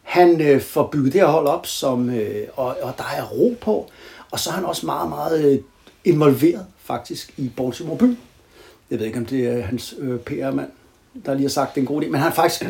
[0.02, 3.56] Han øh, får bygget det her hold op, som, øh, og, og der er ro
[3.60, 3.90] på.
[4.30, 5.58] Og så er han også meget, meget øh,
[6.04, 8.16] involveret faktisk i Baltimore by.
[8.90, 10.70] Jeg ved ikke, om det er hans øh, PR-mand,
[11.26, 12.06] der lige har sagt, det er en god idé.
[12.06, 12.66] Men han har faktisk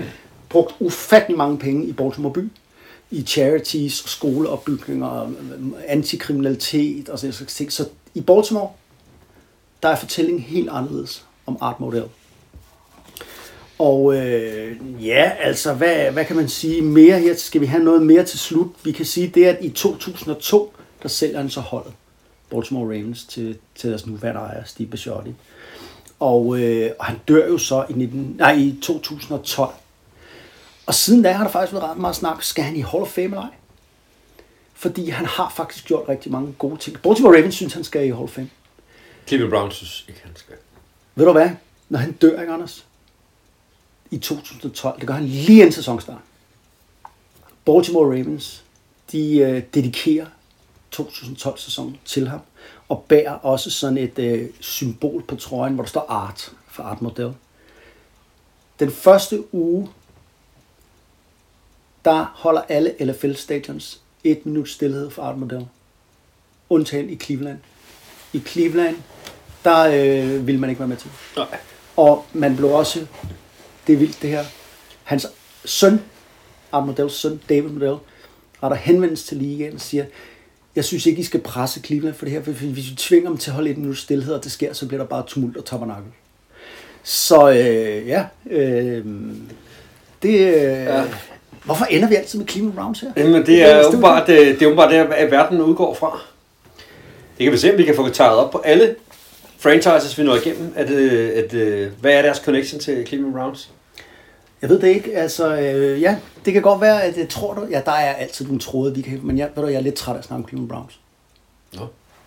[0.48, 2.50] brugt ufattelig mange penge i Baltimore by.
[3.10, 5.30] I charities, skoleopbygninger, øh,
[5.86, 7.72] antikriminalitet og sådan noget.
[7.72, 8.70] Så i Baltimore,
[9.82, 12.04] der er fortællingen helt anderledes om Art Model.
[13.80, 14.76] Og øh,
[15.06, 17.34] ja, altså, hvad, hvad kan man sige mere her?
[17.36, 18.66] Skal vi have noget mere til slut?
[18.84, 21.92] Vi kan sige det, at i 2002, der sælger han så holdet.
[22.50, 25.34] Baltimore Ravens til, til deres nuværende ejer, Steve Bisciotti.
[26.18, 29.74] Og, øh, og han dør jo så i, 19, nej, i 2012.
[30.86, 33.08] Og siden da har der faktisk været ret meget snak, skal han i Hall of
[33.08, 33.54] Fame eller ej?
[34.74, 37.02] Fordi han har faktisk gjort rigtig mange gode ting.
[37.02, 38.50] Baltimore Ravens synes, han skal i Hall of Fame.
[39.26, 40.54] Cleveland Browns synes ikke, han skal.
[41.14, 41.50] Ved du hvad?
[41.88, 42.86] Når han dør, ikke Anders?
[44.10, 46.20] I 2012, det gør han lige en sæsonstart.
[47.64, 48.64] Baltimore Ravens,
[49.12, 50.26] de øh, dedikerer
[50.96, 52.40] 2012-sæsonen til ham,
[52.88, 57.02] og bærer også sådan et øh, symbol på trøjen, hvor der står Art for Art
[57.02, 57.32] Model.
[58.80, 59.88] Den første uge,
[62.04, 65.66] der holder alle NFL-stadions et minut stillhed for Art Model.
[66.68, 67.58] Undtagen i Cleveland.
[68.32, 68.96] I Cleveland,
[69.64, 71.10] der øh, vil man ikke være med til.
[71.36, 71.58] Nej.
[71.96, 73.06] Og man blev også,
[73.90, 74.44] det er vildt det her,
[75.04, 75.26] hans
[75.64, 76.00] søn,
[76.72, 77.96] Art Models søn, David Model,
[78.62, 80.04] retter henvendelse til ligaen og siger,
[80.76, 83.38] jeg synes ikke, I skal presse Cleveland for det her, for hvis vi tvinger dem
[83.38, 85.64] til at holde et minut stillhed, og det sker, så bliver der bare tumult og
[85.64, 86.10] tabernakel.
[87.02, 89.04] Så øh, ja, øh,
[90.22, 91.04] det, øh, ja.
[91.64, 93.12] hvorfor ender vi altid med Cleveland Browns her?
[93.16, 96.20] Jamen, det er åbenbart det, det, er åbenbart det, at verden udgår fra.
[97.38, 98.94] Det kan vi se, om vi kan få taget op på alle
[99.58, 100.72] franchises, vi når igennem.
[100.76, 103.70] At, øh, at, at, hvad er deres connection til Cleveland Browns?
[104.62, 105.16] Jeg ved det ikke.
[105.16, 108.44] Altså, øh, ja, det kan godt være, at jeg tror du, ja, der er altid
[108.44, 110.42] nogle tråde, vi kan, men jeg, ved du, jeg er lidt træt af at snakke
[110.44, 111.00] om Cleveland Browns.
[111.74, 111.86] Nå.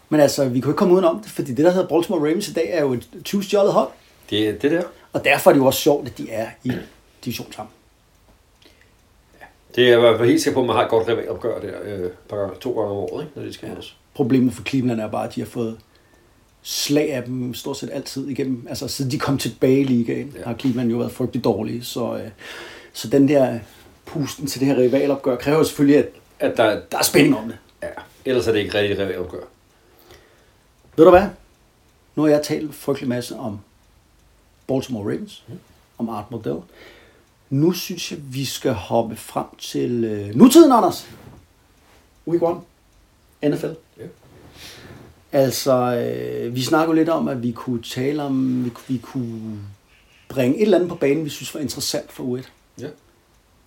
[0.10, 2.48] Men altså, vi kan jo ikke komme udenom det, fordi det, der hedder Baltimore Ravens
[2.48, 3.90] i dag, er jo et 20-stjålet hold.
[4.30, 4.84] Det er det der.
[5.14, 6.72] Og derfor er det jo også sjovt, at de er i
[7.26, 7.72] division sammen.
[9.76, 11.72] Det er i hvert fald helt sikker på, at man har et godt rivalopgør der
[11.84, 13.76] øh, par gange, to gange om året, ikke, når de skal ja.
[14.14, 15.78] Problemet for Cleveland er bare, at de har fået
[16.64, 18.68] slag af dem stort set altid igennem.
[18.70, 20.44] Altså, siden de kom tilbage i ligaen, ja.
[20.46, 21.84] har Cleveland jo været frygtelig dårlige.
[21.84, 22.30] Så, øh,
[22.94, 23.60] så den der
[24.06, 26.10] pusten til det her rivalopgør kræver selvfølgelig, at,
[26.40, 27.58] At der, der er spænding om det.
[27.84, 27.88] ja,
[28.26, 29.44] ellers er det ikke rigtig rivalopgør.
[30.96, 31.28] Ved du hvad?
[32.16, 33.60] Nu har jeg talt frygtelig masse om
[34.68, 35.60] Baltimore Ravens, mm.
[35.98, 36.58] om Art Model.
[37.50, 41.08] Nu synes jeg, vi skal hoppe frem til øh, nutiden, Anders.
[42.28, 42.42] Week
[43.42, 43.52] 1.
[43.52, 43.72] NFL.
[43.98, 44.04] Ja.
[45.34, 49.60] Altså, øh, vi snakker lidt om, at vi kunne tale om, vi, vi kunne
[50.30, 52.50] bringe et eller andet på banen, vi synes var interessant for U1.
[52.82, 52.88] Ja.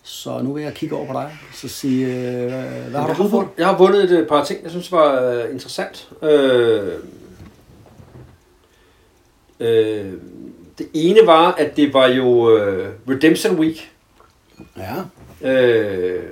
[0.03, 3.23] Så nu vil jeg kigge over på dig, så sige, øh, hvad har Jeg du
[3.23, 6.09] har, vundet, jeg har vundet et par ting, jeg synes var øh, interessant.
[6.23, 6.93] Øh,
[9.59, 10.13] øh,
[10.77, 13.91] det ene var, at det var jo øh, Redemption Week.
[14.77, 14.93] Ja,
[15.41, 16.23] Øh,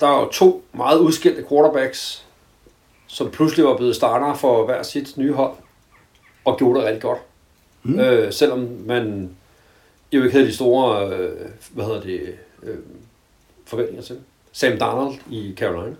[0.00, 2.23] der er jo to meget udskilte quarterbacks,
[3.14, 5.52] som pludselig var blevet starter for hver sit nye hold,
[6.44, 7.18] og gjorde det rigtig godt.
[7.82, 8.00] Mm.
[8.00, 9.30] Øh, selvom man
[10.12, 12.20] jo ikke havde de store, øh, hvad hedder det,
[12.62, 12.76] øh,
[13.66, 14.18] forventninger til.
[14.52, 15.96] Sam Darnold i Carolina.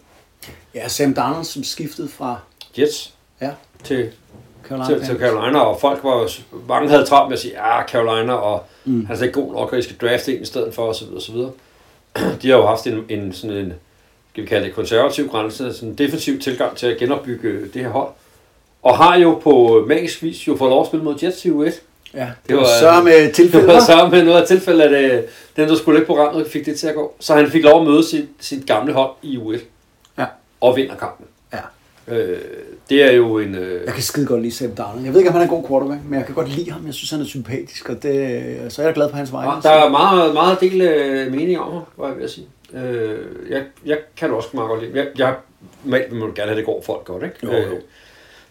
[0.74, 2.38] ja Sam Darnold, som skiftede fra...
[2.78, 3.50] Jets Ja,
[3.84, 4.10] til
[4.68, 5.18] Carolina til, til.
[5.18, 6.30] Carolina, og folk var
[6.68, 9.06] mange havde travlt med at sige, ja, Carolina, og mm.
[9.06, 11.06] han er ikke god nok, og I skal drafte en i stedet for, osv.
[11.16, 11.36] osv.
[12.42, 13.72] De har jo haft en, en sådan en,
[14.34, 17.88] skal vi kalde det, konservativ grænse, sådan en defensiv tilgang til at genopbygge det her
[17.88, 18.08] hold.
[18.82, 21.62] Og har jo på magisk vis jo fået lov at spille mod Jets i U1.
[22.14, 23.66] Ja, det, Det var, var- så med tilfælde.
[23.66, 25.22] Det var så med noget af tilfælde, at øh,
[25.56, 27.14] den, der skulle lægge programmet, fik det til at gå.
[27.20, 29.58] Så han fik lov at møde sit, sit gamle hold i U1.
[30.18, 30.24] Ja.
[30.60, 31.26] Og vinder kampen.
[31.52, 32.14] Ja.
[32.14, 32.38] Øh,
[32.90, 33.54] det er jo en...
[33.54, 35.04] Øh, Jeg kan skide godt lide Sam Darnold.
[35.04, 36.86] Jeg ved ikke, om han er en god quarterback, men jeg kan godt lide ham.
[36.86, 39.62] Jeg synes, han er sympatisk, og det, så er jeg glad på hans vegne.
[39.62, 42.46] der er meget, meget del øh, mening om ham, var jeg ved at sige.
[42.74, 43.18] Øh,
[43.50, 44.92] jeg, jeg kan også meget godt lide.
[44.96, 45.34] Jeg, jeg
[45.84, 47.36] normalt vil man gerne have, det går folk godt, ikke?
[47.42, 47.58] Jo, jo.
[47.58, 47.80] Øh,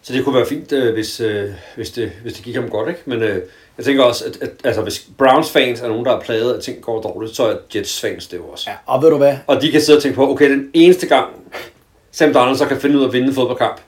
[0.02, 2.88] så det kunne være fint, øh, hvis, øh, hvis, det, hvis det gik ham godt,
[2.88, 3.00] ikke?
[3.06, 3.40] Men øh,
[3.76, 6.62] jeg tænker også, at, at altså, hvis Browns fans er nogen, der er plaget at
[6.62, 8.70] ting går dårligt, så er Jets fans det jo også.
[8.70, 9.36] Ja, og ved du hvad?
[9.46, 11.26] Og de kan sidde og tænke på, okay, den eneste gang,
[12.12, 13.80] Sam Darnold så kan finde ud af at vinde en fodboldkamp,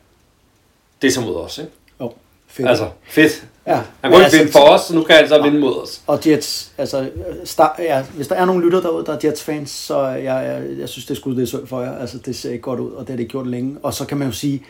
[1.03, 1.71] det er så mod os, ikke?
[2.01, 2.13] Jo,
[2.47, 2.69] fedt.
[2.69, 3.45] Altså, fedt.
[3.67, 3.75] ja.
[3.75, 6.01] Han kunne ikke altså, vinde for os, så nu kan han så vinde mod os.
[6.07, 7.11] Og Jets, altså,
[7.45, 10.89] start, ja, hvis der er nogle lytter derude, der er Jets-fans, så jeg, jeg, jeg
[10.89, 11.99] synes, det skulle det synd for jer.
[11.99, 13.77] Altså, det ser ikke godt ud, og det har det gjort længe.
[13.83, 14.63] Og så kan man jo sige,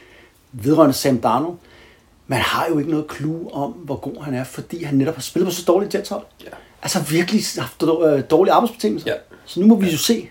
[0.53, 1.57] vedrørende Sam Darnold,
[2.27, 5.23] man har jo ikke noget clue om, hvor god han er, fordi han netop har
[5.23, 6.25] spillet på så dårligt Jets-hold.
[6.45, 6.51] Ja.
[6.83, 9.11] Altså virkelig haft øh, dårlige arbejdsbetingelser.
[9.11, 9.17] Ja.
[9.45, 10.29] Så nu må vi jo se.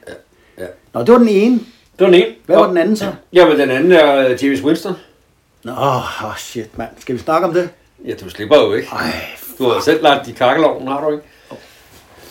[0.57, 0.65] Ja.
[0.93, 1.59] Nå, det var den ene.
[1.99, 2.35] Det var den ene.
[2.45, 3.11] Hvad var den anden så?
[3.33, 4.93] Jamen, den anden er uh, James Winston.
[5.65, 6.89] Nå, oh, shit, mand.
[6.99, 7.69] Skal vi snakke om det?
[8.05, 8.87] Ja, du slipper jo ikke.
[8.91, 9.11] Ej,
[9.57, 11.23] Du har selv lagt i kakkeloven, har du ikke?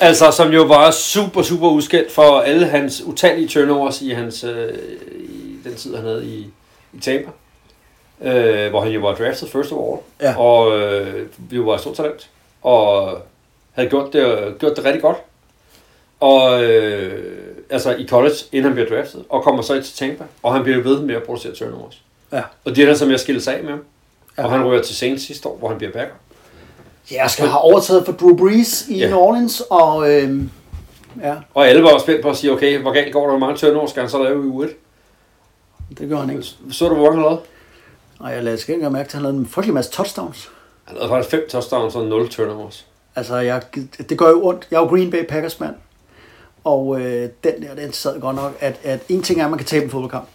[0.00, 4.74] Altså, som jo var super, super udskilt for alle hans utallige turnovers i, hans, øh,
[5.14, 6.50] i den tid, han havde i,
[6.92, 7.30] i Tampa.
[8.22, 10.02] Øh, hvor han jo var draftet first overall.
[10.20, 10.38] Ja.
[10.38, 12.30] Og øh, jo var stort talent.
[12.62, 13.18] Og
[13.72, 15.16] havde gjort det, gjort det rigtig godt.
[16.20, 17.34] Og øh,
[17.70, 19.24] altså i college, inden han bliver draftet.
[19.28, 20.24] Og kommer så til Tampa.
[20.42, 22.00] Og han bliver ved med at producere turnovers.
[22.36, 22.42] Ja.
[22.64, 23.78] Og de ender så med at skille sig af med ham.
[24.36, 24.42] Ja.
[24.42, 24.48] Ja.
[24.48, 26.14] Og han rører til Saints sidste år, hvor han bliver backer.
[27.10, 29.08] Jeg skal have overtaget for Drew Brees i Ja.
[29.10, 30.40] New Orleans, og øh,
[31.22, 33.38] ja, Og alle var jo spændt på at sige, okay, hvor galt går der, hvor
[33.38, 34.70] mange turnovers skal han så lave i u 1?
[35.98, 36.42] det gør han ikke.
[36.70, 37.40] Så du, hvor mange han lavede?
[38.18, 40.50] Og jeg lader skænke mærke til, at han lavede en frygtelig masse touchdowns.
[40.84, 42.86] Han lavede faktisk 5 touchdowns og 0 turnovers.
[43.16, 43.62] Altså, jeg,
[44.08, 44.66] det gør jo ondt.
[44.70, 45.74] Jeg er jo Green Bay Packers mand.
[46.64, 49.58] Og øh, den der, den sad godt nok, at, at en ting er, at man
[49.58, 50.28] kan tabe en fodboldkamp.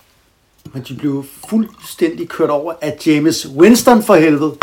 [0.73, 4.55] Men de blev fuldstændig kørt over af James Winston for helvede.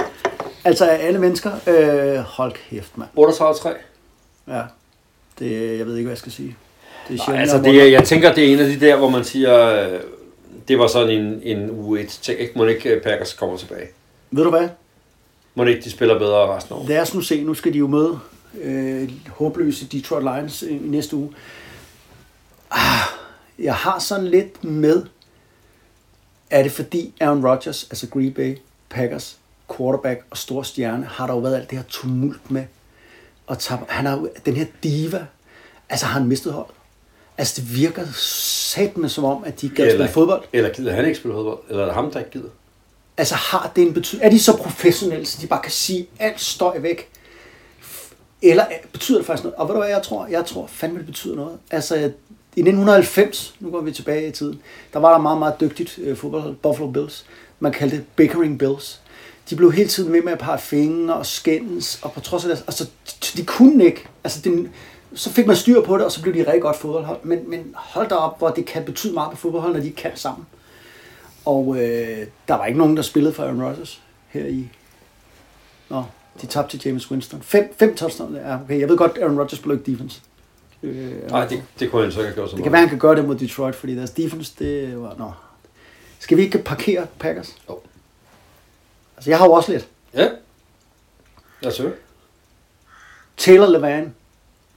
[0.65, 1.51] Altså af alle mennesker.
[1.67, 3.09] Øh, hold kæft, mand.
[3.19, 3.69] 38-3.
[4.49, 4.63] Ja.
[5.39, 6.57] Det, jeg ved ikke, hvad jeg skal sige.
[7.09, 9.09] Det er sjældent, altså det, er- jeg tænker, det er en af de der, hvor
[9.09, 10.01] man siger, øh,
[10.69, 12.41] det var sådan en, en u 1 ting.
[12.41, 12.53] Ikke?
[12.57, 13.87] Må ikke øh, Packers kommer tilbage.
[14.31, 14.69] Ved du hvad?
[15.55, 16.89] Må ikke de spiller bedre resten af året.
[16.89, 17.43] Lad os nu se.
[17.45, 18.19] Nu skal de jo møde
[18.63, 21.31] øh, håbløse Detroit Lions i, i næste uge.
[22.71, 23.01] Ah,
[23.59, 25.03] jeg har sådan lidt med,
[26.51, 28.59] er det fordi Aaron Rodgers, altså Green Bay
[28.91, 29.37] Packers,
[29.77, 32.65] quarterback og stor stjerne, har der jo været alt det her tumult med.
[33.47, 35.27] Og tager, han har jo den her diva,
[35.89, 36.67] altså har han mistet hold.
[37.39, 40.45] Altså det virker satme som om, at de kan spille fodbold.
[40.53, 41.59] Eller gider han ikke spille fodbold?
[41.69, 42.49] Eller er det ham, der ikke gider?
[43.17, 44.27] Altså har det en betydning?
[44.27, 47.09] Er de så professionelle, så de bare kan sige alt støj væk?
[48.43, 49.55] Eller er- betyder det faktisk noget?
[49.57, 50.27] Og ved du hvad jeg tror?
[50.27, 51.59] Jeg tror fandme, det betyder noget.
[51.71, 52.13] Altså
[52.57, 54.61] i 1990, nu går vi tilbage i tiden,
[54.93, 57.27] der var der meget, meget dygtigt øh, fodboldhold, Buffalo Bills.
[57.61, 59.01] Man kaldte det Bickering Bills.
[59.51, 62.57] De blev hele tiden ved med at pege fingre og skændes, og på trods af
[62.57, 62.89] det, altså
[63.37, 64.05] de kunne ikke.
[64.25, 64.71] Altså det,
[65.15, 67.19] så fik man styr på det, og så blev de et rigtig godt fodboldhold.
[67.23, 70.03] Men, men hold da op, hvor det kan betyde meget på fodboldhold, når de ikke
[70.03, 70.47] kan sammen.
[71.45, 74.69] Og øh, der var ikke nogen, der spillede for Aaron Rodgers her i...
[75.89, 76.05] Nå,
[76.41, 77.43] de tabte til James Winston.
[77.43, 78.37] Fem, fem touchdowns.
[78.37, 78.81] Ja, okay.
[78.81, 80.21] Jeg ved godt, Aaron Rodgers blev ikke defense.
[80.87, 82.89] Øh, Nej, det, det kunne han så ikke have gjort så det kan være, han
[82.89, 85.15] kan gøre det mod Detroit, fordi deres defense, det var...
[85.19, 85.33] Nå.
[86.19, 87.57] Skal vi ikke parkere Packers?
[87.69, 87.81] Jo.
[89.17, 89.89] Altså, jeg har jo også lidt.
[90.15, 90.29] Ja.
[91.61, 91.93] Lad os høre.
[93.37, 94.15] Taylor Levan,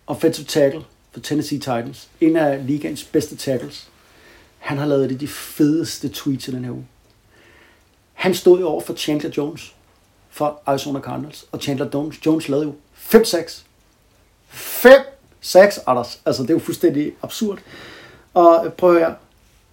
[0.08, 0.82] offensive tackle
[1.12, 2.10] for Tennessee Titans.
[2.22, 3.90] En af ligaens bedste tackles.
[4.58, 6.88] Han har lavet det de fedeste tweets i den her uge.
[8.14, 9.76] Han stod jo over for Chandler Jones
[10.30, 11.46] for Arizona Cardinals.
[11.52, 13.62] Og Chandler Jones, Jones lavede jo 5-6.
[15.42, 16.20] Sex, Anders.
[16.26, 17.60] Altså, det er jo fuldstændig absurd.
[18.34, 19.16] Og prøv at høre.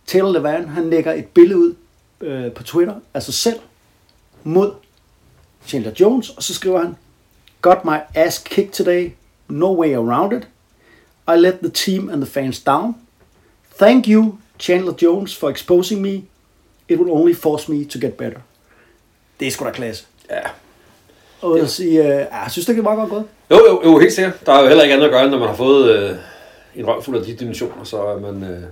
[0.06, 1.74] Taylor Levan, han lægger et billede ud
[2.20, 3.58] øh, på Twitter altså selv
[4.44, 4.72] mod
[5.66, 6.96] Chandler Jones, og så skriver han,
[7.62, 9.10] Got my ass kicked today.
[9.48, 10.48] No way around it.
[11.28, 12.94] I let the team and the fans down.
[13.78, 16.14] Thank you, Chandler Jones, for exposing me.
[16.88, 18.40] It will only force me to get better.
[19.40, 20.04] Det er sgu da klasse.
[20.30, 20.40] Ja.
[21.42, 23.24] Og jeg sige, uh, ja, jeg synes, det er meget godt gået.
[23.50, 24.46] Jo, jo, jo, helt sikkert.
[24.46, 26.16] Der er jo heller ikke andet at gøre, når man har fået øh,
[26.76, 28.62] en røv fuld af de dimensioner, så er man, øh,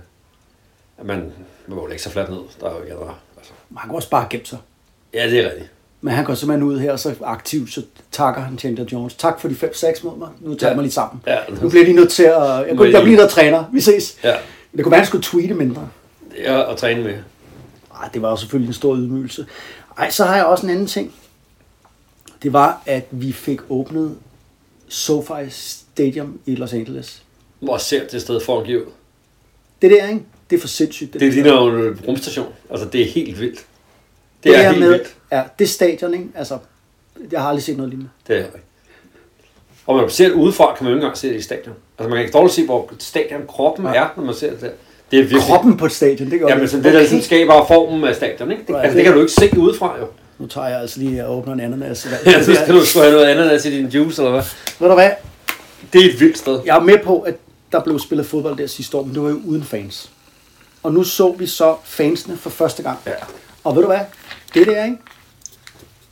[0.97, 1.17] er man,
[1.67, 2.39] man må lægge sig fladt ned.
[2.61, 3.07] Der er jo ikke andet.
[3.37, 3.51] Altså.
[3.69, 4.57] Man kan også bare gemme sig.
[5.13, 5.69] Ja, det er rigtigt.
[6.01, 9.13] Men han går simpelthen ud her, så aktivt, så takker han Chandler Jones.
[9.13, 10.27] Tak for de 5-6 mod mig.
[10.39, 10.75] Nu tager Ja.
[10.75, 11.21] mig lige sammen.
[11.27, 11.37] Ja.
[11.61, 12.41] Nu bliver lige nødt til at...
[12.41, 13.63] Jeg, kunne, jeg bliver der træner.
[13.73, 14.17] Vi ses.
[14.23, 14.35] Ja.
[14.75, 15.89] Det kunne være, at han skulle tweete mindre.
[16.43, 17.13] Ja, og træne med.
[18.01, 19.45] Ej, det var jo selvfølgelig en stor ydmygelse.
[19.97, 21.13] Ej, så har jeg også en anden ting.
[22.45, 24.17] Det var, at vi fik åbnet
[24.87, 27.21] SoFi Stadium i Los Angeles.
[27.59, 28.85] Hvor ser det sted for ud?
[29.81, 30.21] Det der, ikke?
[30.49, 31.13] Det er for sindssygt.
[31.13, 32.47] Det ligner jo en rumstation.
[32.69, 33.55] Altså, det er helt vildt.
[33.55, 33.65] Det,
[34.43, 35.15] det er helt med, vildt.
[35.31, 36.25] Ja, det stadion, ikke?
[36.35, 36.57] Altså,
[37.31, 38.09] jeg har aldrig set noget lignende.
[38.27, 38.49] Det er det.
[39.87, 41.75] Og man ser det udefra, kan man jo ikke engang se det i stadion.
[41.97, 43.93] Altså, man kan ikke dårligt se, hvor stadion kroppen Ja.
[43.93, 44.69] er, når man ser det der.
[45.11, 45.41] Det er virkelig...
[45.41, 48.15] Kroppen på et stadion, det gør Ja, men sådan det, der ligesom skaber formen af
[48.15, 48.63] stadion, ikke?
[48.67, 48.83] Det, Right.
[48.83, 50.07] altså, det kan du ikke se udefra, jo.
[50.39, 52.07] Nu tager jeg altså lige og åbner en ananas.
[52.25, 54.43] Ja, så skal du sgu have noget andet i din juice, eller hvad?
[54.79, 55.11] Ved du hvad?
[55.93, 56.61] Det er et vildt sted.
[56.65, 57.35] Jeg er med på, at
[57.71, 60.09] der blev spillet fodbold der sidste år, men det var jo uden fans.
[60.83, 62.99] Og nu så vi så fansene for første gang.
[63.05, 63.11] Ja.
[63.63, 63.99] Og ved du hvad?
[64.53, 64.97] Det der, ikke?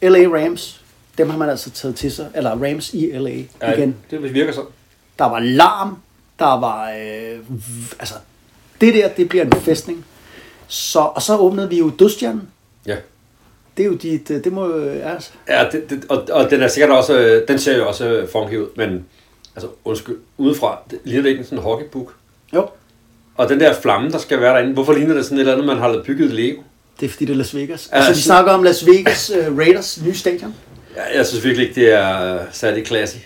[0.01, 0.81] LA Rams,
[1.17, 2.27] dem har man altså taget til sig.
[2.35, 3.29] Eller Rams i LA
[3.61, 3.95] Ja, igen.
[4.11, 4.69] Det virker sådan.
[5.19, 5.97] Der var larm,
[6.39, 6.89] der var...
[6.91, 7.39] Øh,
[7.99, 8.15] altså,
[8.81, 10.05] det der, det bliver en festning.
[10.67, 12.49] Så, og så åbnede vi jo Dødstjernen.
[12.85, 12.95] Ja.
[13.77, 14.31] Det er jo dit...
[14.31, 15.29] øh, Det må altså.
[15.49, 18.57] Ja, det, det, og, og den er sikkert også, øh, den ser jo også funky
[18.57, 19.05] ud, men
[19.55, 22.13] altså, undskyld, udefra, det ligner det ikke sådan en hockeybook.
[22.55, 22.67] Jo,
[23.35, 25.67] Og den der flamme, der skal være derinde, hvorfor ligner det sådan et eller andet,
[25.67, 26.61] man har lavet bygget Lego?
[26.99, 27.89] det er fordi, det er Las Vegas.
[27.91, 30.55] Ja, Altså, vi snakker om Las Vegas uh, Raiders nye stadion.
[30.95, 33.17] Ja, jeg synes virkelig ikke, det er øh, særlig classy.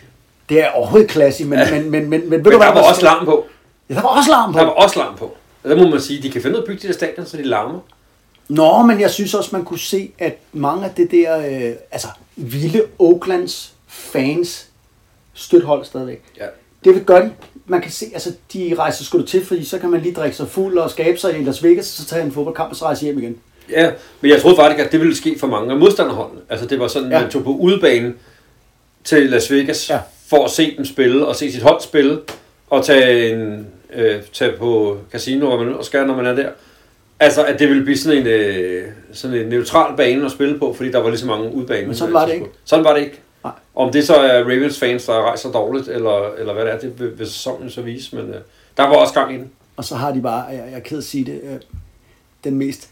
[0.50, 1.72] Det er overhovedet klasse, men, Ja.
[1.72, 2.68] men, men, men, men, ved Men du der hvad?
[2.68, 3.46] var også larm på.
[3.90, 4.60] Ja, der var også larm på.
[4.60, 5.38] Der var også larm på.
[5.64, 7.26] Og der må man sige, de kan finde ud af at bygge de der stadion,
[7.26, 7.80] så de larmer.
[8.50, 12.08] Nå, men jeg synes også, man kunne se, at mange af det der, øh, altså
[12.36, 14.68] vilde Oaklands fans
[15.34, 16.22] støthold stadigvæk.
[16.40, 16.46] Ja.
[16.86, 17.32] Det vil gøre de.
[17.66, 20.48] Man kan se, altså de rejser sgu til, fordi så kan man lige drikke sig
[20.48, 23.06] fuld og skabe sig i Las Vegas, og så tage en fodboldkamp og så rejse
[23.06, 23.38] hjem igen.
[23.70, 23.92] Ja,
[24.22, 26.42] men jeg troede faktisk, at det ville ske for mange af modstanderholdene.
[26.50, 27.22] Altså det var sådan, Ja.
[27.22, 28.14] man tog på udebane
[29.04, 30.00] til Las Vegas ja.
[30.28, 32.20] for at se dem spille, og se sit hold spille,
[32.70, 36.50] og tage, en, øh, tage på casino, hvor man og skal, når man er der.
[37.20, 40.74] Altså, at det ville blive sådan en, øh, sådan en neutral bane at spille på,
[40.74, 41.88] fordi der var lige så mange udebane.
[41.88, 42.46] Men sådan var det ikke.
[42.66, 43.20] Sådan var det ikke.
[43.44, 43.54] Nej.
[43.76, 47.00] Om det så er Ravens fans, der rejser dårligt, eller, eller hvad det er, det
[47.00, 48.36] vil, vil sæsonen så vise, men øh,
[48.78, 49.52] der var også gang i den.
[49.78, 51.60] Og så har de bare, jeg, jeg er ked at sige det, øh,
[52.44, 52.90] den mest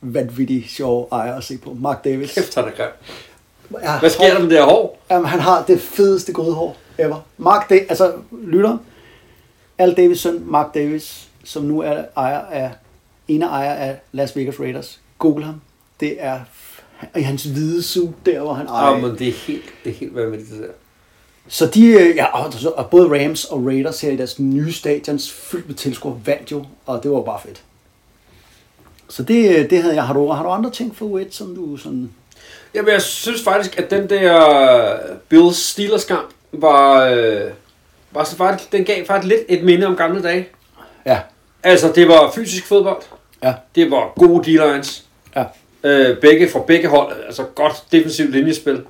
[0.00, 1.76] vanvittige sjove ejer at se på.
[1.80, 2.34] Mark Davis.
[2.34, 2.88] Kæft, han er grim.
[3.82, 5.02] Ja, Hvad sker der med det her hår?
[5.10, 7.26] Jamen, han har det fedeste grydehår ever.
[7.38, 8.12] Mark Davis, altså
[8.42, 8.78] lytter,
[9.78, 12.70] Al Davis søn, Mark Davis, som nu er ejer af,
[13.28, 15.00] en af ejer af Las Vegas Raiders.
[15.18, 15.60] Google ham.
[16.00, 16.40] Det er
[17.16, 18.94] i hans hvide suit der, hvor han ejer.
[18.94, 20.74] Ah, men det er helt, det er helt vanvittigt, det der.
[21.48, 22.26] Så de, øh, ja,
[22.76, 26.64] og, både Rams og Raiders her i deres nye stadions, fyldt med tilskuere, vandt jo,
[26.86, 27.62] og det var bare fedt.
[29.08, 30.04] Så det, øh, det havde jeg.
[30.04, 32.12] Har du, har du andre ting for U1, som du sådan...
[32.74, 34.98] Jamen, jeg synes faktisk, at den der
[35.28, 37.50] Bills Steelers kamp var, øh,
[38.10, 40.48] var så faktisk, den gav faktisk lidt et minde om gamle dage.
[41.06, 41.20] Ja,
[41.64, 43.02] Altså, det var fysisk fodbold.
[43.42, 45.02] ja, Det var gode D-lines.
[45.36, 45.44] ja.
[45.84, 47.12] Øh, begge fra begge hold.
[47.26, 48.80] Altså, godt defensivt linjespil.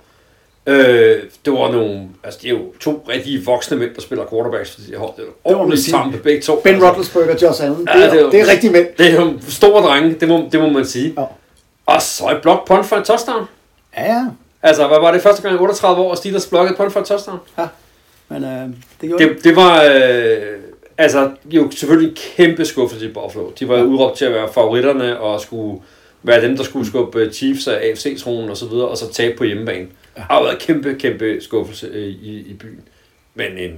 [0.66, 4.70] Øh, det var nogle, altså det er jo to rigtig voksne mænd, der spiller quarterbacks
[4.70, 5.10] for de hold.
[5.16, 6.60] Det er ordentligt tampe begge to.
[6.64, 8.72] Ben Altså, Roethlisberger og Josh Allen, det, Ja, er, det er jo- det er rigtig
[8.72, 8.86] mænd.
[8.98, 11.14] Det er jo store drenge, det må, det må man sige.
[11.18, 11.24] Ja.
[11.86, 13.44] Og så et blok punt for en touchdown.
[13.96, 14.24] Ja, ja.
[14.62, 17.06] Altså, hvad var det første gang i 38 år, at Steelers blokkede punt for en
[17.06, 17.38] touchdown?
[17.58, 17.66] ja.
[18.28, 18.50] Men øh,
[19.00, 20.40] det gjorde Det, det var øh,
[20.98, 23.50] altså jo selvfølgelig en kæmpe skuffelse i Buffalo.
[23.60, 25.80] De var jo udråbt til at være favoritterne og skulle
[26.22, 29.44] være dem, der skulle skubbe Chiefs af AFC-tronen og så videre, og så tabe på
[29.44, 29.86] hjemmebane.
[30.14, 32.80] Det har været en kæmpe, kæmpe skuffelse øh, i, i byen.
[33.34, 33.70] Men en,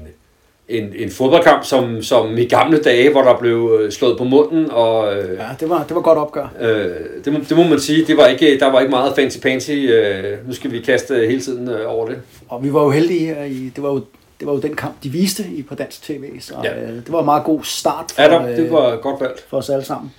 [0.68, 4.70] en, en fodboldkamp som, som i gamle dage, hvor der blev øh, slået på munden,
[4.70, 6.48] og øh, Ja, det var, det var godt opgør.
[6.60, 9.70] øh, det, må, det må man sige, det var ikke, der var ikke meget fancy-pansy.
[9.72, 12.18] Øh, nu skal vi kaste hele tiden øh, over det.
[12.48, 14.00] Og vi var jo heldige her i, det var jo,
[14.41, 16.82] det var jo den kamp, de viste i på dansk tv, så Ja.
[16.82, 19.41] øh, det var en meget god start for, Ja, der, det øh, var godt valgt.
[19.49, 20.12] for os alle sammen.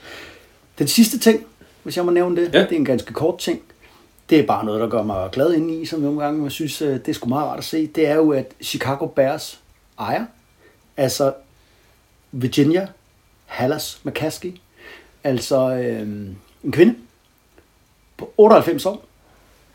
[0.79, 1.45] Den sidste ting,
[1.83, 2.59] hvis jeg må nævne det, Ja.
[2.61, 3.61] det er en ganske kort ting.
[4.29, 6.93] Det er bare noget, der gør mig glad indeni, som nogle gange jeg synes, øh,
[6.93, 7.87] det er sgu meget rart at se.
[7.87, 9.59] Det er jo, at Chicago Bears
[9.99, 10.25] ejer,
[10.97, 11.33] altså
[12.31, 12.87] Virginia
[13.45, 14.53] Hallas McCaskey,
[15.23, 16.01] altså øh,
[16.63, 16.95] en kvinde
[18.17, 19.03] på 98 år.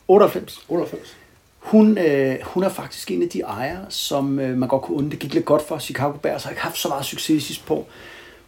[0.08, 0.58] 98.
[0.68, 1.16] 98.
[1.62, 5.10] Hun, øh, hun er faktisk en af de ejere, som øh, man godt kunne undre.
[5.10, 7.86] Det gik lidt godt for Chicago Bears, har ikke haft så meget succes sidst på.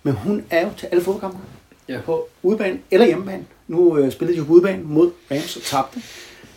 [0.02, 1.38] Men hun er jo til alle fodboldkampe.
[1.88, 2.00] Ja.
[2.04, 3.44] På udebane eller hjemmebane.
[3.68, 6.00] Nu øh, spillede de jo på udebane mod Rams og tabte.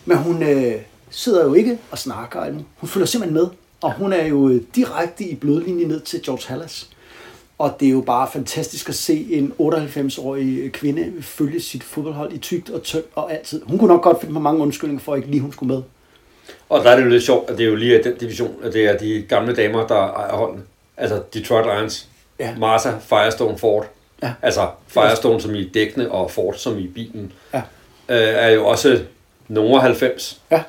[0.04, 0.74] Men hun øh,
[1.10, 2.40] sidder jo ikke og snakker.
[2.40, 3.46] eller- Hun følger simpelthen med.
[3.80, 6.90] Og hun er jo øh, direkte i blodlinjen ned til George Hallas.
[7.58, 12.38] Og det er jo bare fantastisk at se en 98-årig kvinde følge sit fodboldhold i
[12.38, 13.62] tygt og tyndt og altid.
[13.66, 15.82] Hun kunne nok godt finde på mange undskyldninger for, at ikke lige hun skulle med.
[16.68, 18.72] Og der er det jo lidt sjovt, at det er jo lige den division, at
[18.72, 20.62] det er de gamle damer, der ejer holdene.
[20.96, 22.54] Altså Detroit Lions, Ja.
[22.58, 23.86] Martha, Firestone, Ford.
[24.22, 24.32] Ja.
[24.42, 27.32] Altså Firestone som i dækkene, og Ford som i bilen.
[27.54, 27.62] Ja.
[28.08, 29.04] Øh, er jo også
[29.48, 30.40] nogle 90.
[30.50, 30.62] Ja.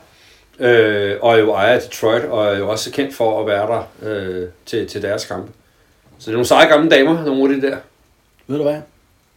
[0.59, 3.67] Øh, og er jo ejer af Detroit, og er jo også kendt for at være
[3.67, 5.51] der øh, til, til deres kampe.
[6.19, 7.77] Så det er nogle seje gamle damer, nogle af de der.
[8.47, 8.77] Ved du hvad?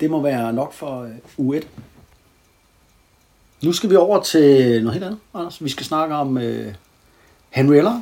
[0.00, 1.02] Det må være nok for
[1.38, 1.64] øh, U1.
[3.62, 4.42] Nu skal vi over til
[4.82, 5.64] noget helt andet, Anders.
[5.64, 6.74] Vi skal snakke om øh,
[7.50, 8.00] Henry Eller.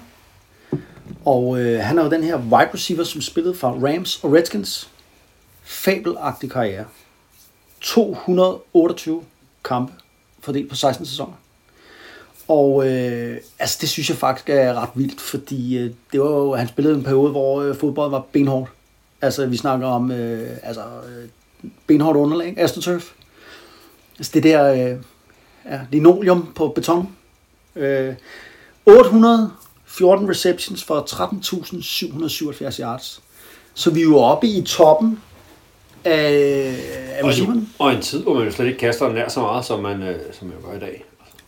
[1.24, 4.90] Og øh, han er jo den her wide receiver, som spillede for Rams og Redskins.
[5.62, 6.84] Fabelagtig karriere.
[7.80, 9.22] 228
[9.64, 9.92] kampe
[10.40, 11.32] fordelt på 16 sæsoner.
[12.48, 16.54] Og øh, altså, det synes jeg faktisk er ret vildt, fordi øh, det var jo,
[16.54, 18.70] han spillede en periode, hvor øh, fodbold var benhårdt.
[19.22, 21.28] Altså, vi snakker om øh, altså, øh,
[21.86, 23.12] benhårdt underlag, astroturf.
[24.18, 25.02] Altså, det der øh,
[25.70, 27.08] ja, linoleum på beton.
[27.76, 28.14] Øh,
[28.86, 31.00] 814 receptions for
[32.70, 33.22] 13.777 yards.
[33.74, 35.20] Så vi er jo oppe i toppen
[36.04, 36.74] af,
[37.18, 37.66] af Og, receiverne.
[37.78, 40.18] og en tid, hvor man jo slet ikke kaster nær så meget, som man, øh,
[40.32, 41.04] som man gør i dag.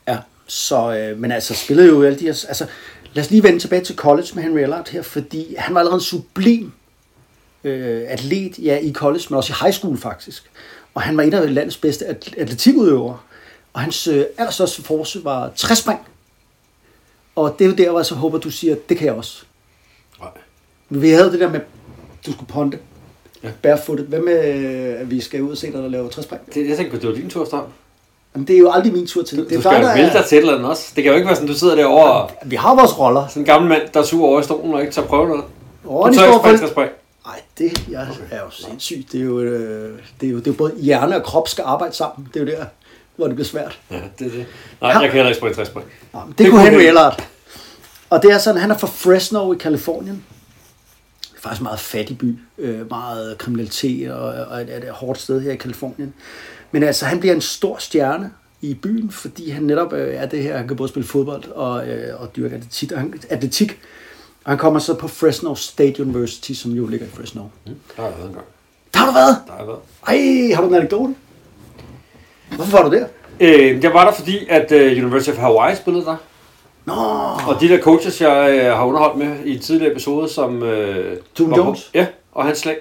[0.08, 2.66] Ja, så, øh, men altså spillede jo alle de her, altså
[3.14, 5.96] lad os lige vende tilbage til college med Henry Allard her, fordi han var allerede
[5.96, 6.72] en sublim
[7.64, 10.50] øh, atlet, ja i college, men også i high school faktisk.
[10.94, 13.18] Og han var en af landets bedste at- atletikudøvere.
[13.72, 16.00] Og hans øh, allerstørste force var træspring.
[17.36, 19.44] Og det er jo der, hvor jeg så håber, du siger, det kan jeg også.
[20.20, 20.28] Nej.
[20.90, 21.60] Vi havde det der med,
[22.26, 22.78] du skulle ponte.
[23.42, 23.48] Ja.
[23.62, 24.04] Barefooted.
[24.06, 26.54] Hvad med, at vi skal ud og se dig, der laver træspring?
[26.54, 27.64] Det, jeg tænkte, det var din tur, Strøm.
[28.34, 29.50] Jamen, det er jo aldrig min tur til det.
[29.50, 30.92] Du er skal dig, jo er- dig til eller andet også.
[30.96, 33.26] Det kan jo ikke være sådan, du sidder derovre og Vi har vores roller.
[33.28, 35.44] sådan en gammel mand, der er sur over i stolen og ikke tager prøve noget.
[35.84, 36.90] Åh, Du tager ikke spring, skal spring.
[37.26, 39.12] Nej, det jeg er jo sindssygt.
[39.12, 41.64] Det er jo, øh, det, er jo, det er jo både hjerne og krop skal
[41.66, 42.28] arbejde sammen.
[42.34, 42.64] Det er jo der,
[43.16, 43.80] hvor det bliver svært.
[43.90, 44.46] Ja, det er det.
[44.80, 45.86] Nej, jeg kan heller ikke springe træspring.
[46.12, 46.88] Nå, men det, Det kunne Henry det.
[46.88, 47.28] Allard.
[48.10, 50.24] Og det er sådan, han er fra Fresno i Kalifornien.
[51.22, 52.38] Det er faktisk en meget fattig by.
[52.58, 56.14] Øh, meget kriminalitet og, og et, et, et hårdt sted her i Kalifornien.
[56.72, 60.42] Men altså, han bliver en stor stjerne i byen, fordi han netop øh, er det
[60.42, 62.92] her, han kan både spille fodbold og, øh, og dyrke atletik.
[62.92, 63.78] Og han, atletik.
[64.44, 67.42] Og han kommer så på Fresno State University, som jo ligger i Fresno.
[67.42, 68.46] Mm, der har jeg været en gang.
[68.94, 69.36] Der har du været?
[69.46, 69.80] Der har jeg været.
[70.48, 71.14] Ej, har du en anekdote?
[72.56, 73.06] Hvorfor var du der?
[73.40, 76.16] Øh, jeg var der, fordi at uh, University of Hawaii spillede der.
[76.84, 76.92] Nå,
[77.54, 80.62] Og de der coaches, jeg øh, har underholdt med i tidligere episode, som...
[80.62, 81.90] Øh, Tom var på- Jones?
[81.94, 82.80] Ja, og hans slægt.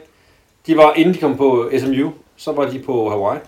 [0.68, 3.40] De var, inden de kom på SMU, så var de på Hawaii.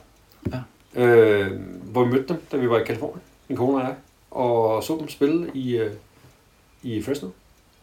[0.95, 1.01] Ja.
[1.03, 1.51] Øh,
[1.91, 3.21] hvor vi mødte dem, da vi var i Kalifornien.
[3.47, 3.93] Min kone og jeg.
[4.31, 5.91] Og så dem spille i, øh,
[6.83, 7.27] i Fresno.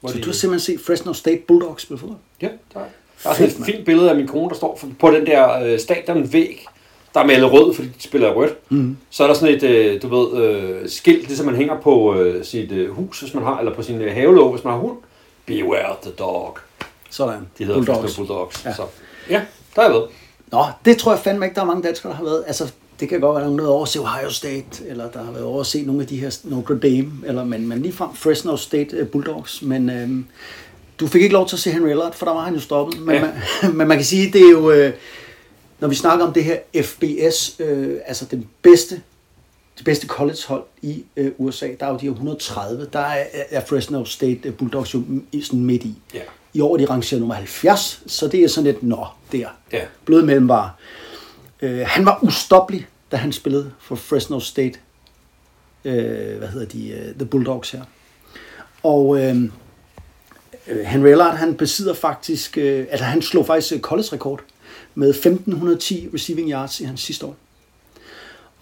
[0.01, 2.19] Hvor så de- du har simpelthen set Fresno State Bulldogs spille fodbold?
[2.43, 2.85] Ja, der er.
[3.23, 5.79] Der er sådan et fint billede af min kone, der står på den der øh,
[5.79, 6.67] stadionvæg,
[7.15, 8.71] der er malet rød, fordi de spiller rødt.
[8.71, 8.97] Mm.
[9.11, 12.45] Så er der sådan et, øh, du ved, øh, skilt, ligesom man hænger på øh,
[12.45, 14.97] sit hus, hvis man har, eller på sin havelåg, hvis man har hund.
[15.47, 16.59] Beware the dog.
[17.11, 17.41] Sådan.
[17.59, 18.17] De hedder Bulldogs.
[18.17, 18.65] Bulldogs.
[18.65, 18.75] Ja.
[18.75, 18.83] Så,
[19.31, 19.43] ja,
[19.77, 20.03] der er jeg ved.
[20.53, 22.45] Nå, det tror jeg fandme ikke, der er mange danskere, der har været.
[22.47, 25.23] Altså, det kan godt være, der er nogen, over at se Ohio State, eller der
[25.25, 27.93] har været over at se nogle af de her Notre Dame, eller, men, men lige
[27.93, 29.63] frem Fresno State Bulldogs.
[29.63, 30.27] Men øhm,
[31.01, 33.01] du fik ikke lov til at se Henry Allard, for der var han jo stoppet.
[33.01, 33.21] Men, Ja.
[33.21, 33.31] man,
[33.77, 34.93] men man kan sige, det er jo, øh,
[35.81, 39.03] når vi snakker om det her FBS, øh, altså den bedste
[39.77, 43.61] det bedste collegehold i øh, USA, der er jo de her 130, der er, er
[43.65, 45.03] Fresno State øh, Bulldogs jo
[45.33, 45.95] i- sådan midt i.
[46.15, 46.21] Ja.
[46.55, 49.49] I år er de rangeret nummer 70, så det er sådan lidt, nå, der.
[49.73, 49.81] Ja.
[50.05, 50.71] Blød mellemvare.
[51.63, 54.79] Øh, han var ustoppelig, da han spillede for Fresno State.
[55.85, 56.89] Øh, hvad hedder de?
[56.89, 57.83] Øh, The Bulldogs her.
[58.83, 59.37] Og øh,
[60.69, 64.41] øh, Henry Allard, han besidder faktisk, øh, altså han slog faktisk øh, college-rekord
[64.95, 67.37] med 1510 receiving yards i hans sidste år.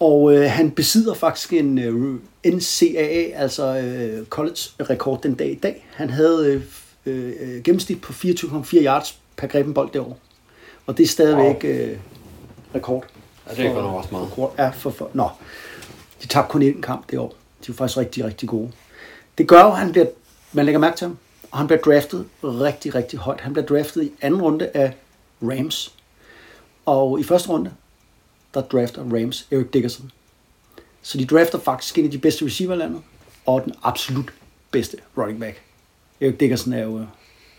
[0.00, 2.18] Og øh, han besidder faktisk en øh,
[2.54, 5.86] NCAA, altså øh, college-rekord den dag i dag.
[5.92, 6.62] Han havde øh,
[7.06, 10.18] øh, gennemsnit på 24,4 yards per grebet bold det år.
[10.86, 11.96] Og det er stadigvæk øh,
[12.74, 13.04] rekord.
[13.48, 14.28] Ja, det er godt nok også meget.
[14.34, 15.28] For, ja, for, for, nå,
[16.22, 17.34] de tabte kun én kamp det år.
[17.66, 18.70] De var faktisk rigtig, rigtig gode.
[19.38, 20.06] Det gør jo, at han bliver,
[20.52, 21.18] man lægger mærke til ham,
[21.50, 23.40] og han bliver draftet rigtig, rigtig højt.
[23.40, 24.92] Han bliver draftet i anden runde af
[25.42, 25.94] Rams.
[26.88, 27.70] Og i første runde,
[28.54, 30.10] der drafter Rams Eric Dickerson.
[31.02, 33.00] Så de drafter faktisk en af de bedste receiver landet,
[33.46, 34.32] og den absolut
[34.70, 35.60] bedste running back.
[36.20, 37.04] Eric Dickerson er jo øh,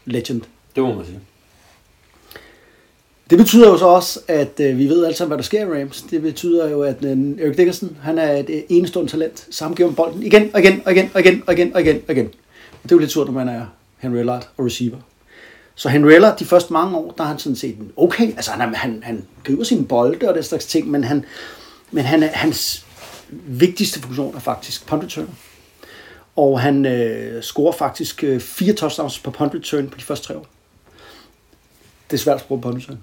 [0.06, 0.42] legend.
[0.76, 1.20] Det må man sige.
[3.30, 6.02] Det betyder jo så også, at øh, vi ved sammen, hvad der sker i Rams.
[6.02, 9.60] Det betyder jo, at øh, Eric Dickerson, han er et øh, enestående talent.
[9.60, 12.14] Ham giver bolden igen og igen og igen og igen og igen og igen og
[12.14, 12.26] igen.
[12.72, 13.66] Og det er jo lidt surt, når man er
[13.98, 14.98] Henry Allard og receiver.
[15.80, 19.04] Så Henrella, de første mange år, der har han sådan set okay, altså han, han,
[19.04, 21.26] han griber sine bolde og den slags ting, men, han,
[21.92, 22.86] men han, hans
[23.30, 25.30] vigtigste funktion er faktisk punt returner.
[26.36, 30.38] Og han øh, scorer faktisk øh, fire touchdowns på punt return på de første tre
[30.38, 30.46] år.
[32.12, 33.00] Det er svært at på punt return.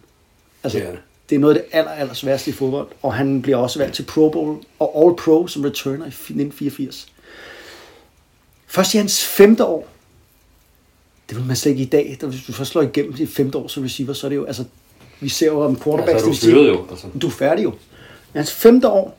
[0.64, 1.00] Altså, Det er det.
[1.30, 2.88] det er noget af det aller, aller sværeste i fodbold.
[3.02, 7.12] Og han bliver også valgt til Pro Bowl og All Pro som returner i 1984.
[8.66, 9.88] Først i hans femte år,
[11.28, 13.58] det vil man slet ikke i dag, da hvis du først slår igennem i femte
[13.58, 14.64] år som receiver, så er det jo, altså,
[15.20, 16.24] vi ser jo om quarterbacks...
[16.24, 17.06] Altså, er du jo, altså.
[17.22, 17.70] Du er færdig jo.
[18.34, 19.18] I hans femte år,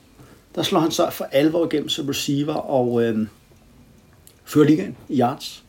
[0.55, 3.27] der slår han så for alvor igennem som receiver og øh,
[4.45, 5.63] fører ligaen i yards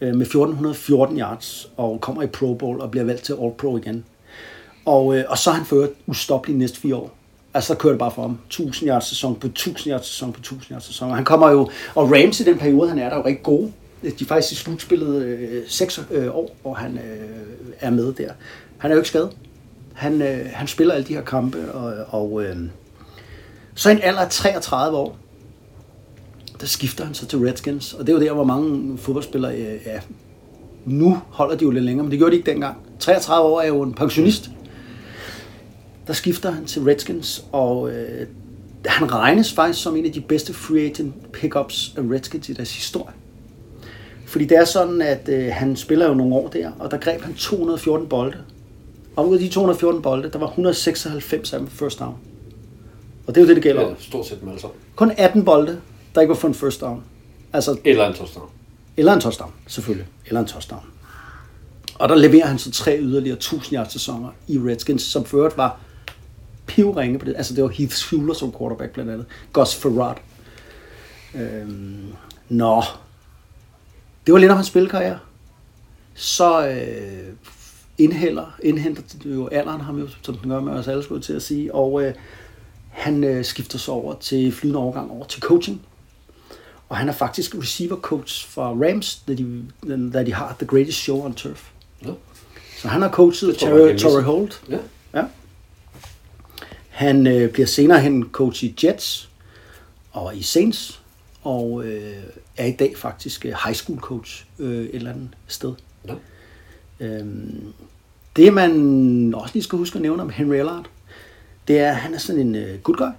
[0.00, 3.76] øh, med 1414 yards og kommer i Pro Bowl og bliver valgt til All Pro
[3.76, 4.04] igen.
[4.84, 7.16] Og, øh, og så har han ført ustoppelig næste fire år.
[7.54, 8.38] Altså, der kører det bare for ham.
[8.46, 11.10] 1000 yards sæson på 1000 yards sæson på 1000 yards sæson.
[11.10, 13.42] Og han kommer jo, og Rams i den periode, han er der er jo rigtig
[13.42, 13.72] gode.
[14.02, 17.40] Øh, de er faktisk i slutspillet øh, 6 øh, år, hvor han øh,
[17.80, 18.32] er med der.
[18.78, 19.36] Han er jo ikke skadet.
[19.92, 22.56] Han, øh, han spiller alle de her kampe, og, og øh,
[23.74, 25.18] så en alder af 33 år,
[26.60, 27.92] der skifter han så til Redskins.
[27.92, 30.00] Og det er jo der, hvor mange fodboldspillere, øh, ja,
[30.84, 32.76] nu holder de jo lidt længere, men det gjorde de ikke dengang.
[32.98, 34.50] 33 år er jo en pensionist.
[36.06, 38.26] Der skifter han til Redskins, og øh,
[38.86, 42.76] han regnes faktisk som en af de bedste free agent pickups af Redskins i deres
[42.76, 43.14] historie.
[44.30, 47.22] Fordi det er sådan, at øh, han spiller jo nogle år der, og der greb
[47.22, 48.38] han 214 bolde.
[49.16, 52.14] Og ud af de 214 bolde, der var 196 af dem first down.
[53.26, 53.82] Og det er jo det, det gælder.
[53.88, 54.78] Ja, stort set dem alle sammen.
[54.96, 55.80] Kun 18 bolde,
[56.14, 57.02] der ikke var for en first down.
[57.52, 58.48] Altså, Eller en touchdown.
[58.96, 60.06] eller en touchdown, selvfølgelig.
[60.26, 60.82] Eller en touchdown.
[61.94, 65.80] Og der leverer han så tre yderligere 1000 yards sæsoner i Redskins, som øvrigt var
[66.66, 67.34] pivringe på det.
[67.36, 69.26] Altså det var Heath Schuler som quarterback blandt andet.
[69.52, 70.14] Gus Farad.
[71.34, 72.06] Øhm,
[72.48, 72.82] nå.
[74.26, 75.18] Det var lidt om hans spilkarriere.
[76.14, 77.34] Så øh,
[77.98, 81.42] indhælder, indhenter jo alderen ham jo, som den gør med os alle, skulle til at
[81.42, 81.74] sige.
[81.74, 82.14] Og øh,
[82.90, 85.82] han øh, skifter så over til flydende overgang over til coaching.
[86.88, 89.64] Og han er faktisk receiver coach for Rams, da de,
[90.12, 91.68] da de har The Greatest Show on Turf.
[92.04, 92.10] Ja.
[92.76, 94.22] Så han har coachet jeg Torrey.
[94.22, 94.62] Holt.
[94.68, 94.78] Ja.
[95.14, 95.24] Ja.
[96.88, 99.28] Han øh, bliver senere hen coach i Jets
[100.12, 101.00] og i Saints,
[101.42, 102.12] og øh,
[102.60, 105.74] er i dag faktisk øh, high school coach øh, et eller andet sted.
[106.08, 106.14] Ja.
[107.00, 107.72] Øhm,
[108.36, 110.86] det man også lige skal huske at nævne om Henry Allard,
[111.68, 113.10] det er, at han er sådan en øh, good guy.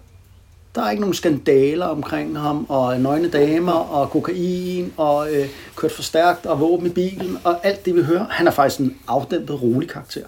[0.76, 5.92] Der er ikke nogen skandaler omkring ham, og nøgne damer, og kokain, og øh, kørt
[5.92, 8.28] for stærkt, og våben i bilen, og alt det vi hører.
[8.30, 10.26] Han er faktisk en afdæmpet, rolig karakter.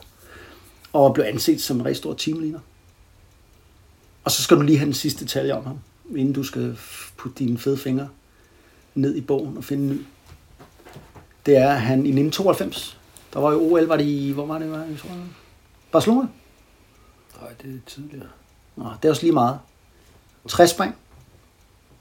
[0.94, 2.60] Og blev anset som en rigtig stor teamleader.
[4.24, 5.80] Og så skal du lige have den sidste detalje om ham,
[6.16, 6.78] inden du skal
[7.18, 8.08] putte dine fede fingre
[8.96, 10.02] ned i bogen og finde en ny.
[11.46, 12.98] Det er, at han i 1992,
[13.34, 15.20] der var jo OL, var det i, hvor var det, var det, tror jeg?
[15.92, 16.28] Barcelona?
[17.42, 18.28] Nej, det er tidligere.
[18.76, 19.58] Nå, det er også lige meget.
[20.48, 20.96] 60 spring.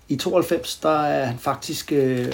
[0.09, 2.33] I 92, der er han faktisk, øh,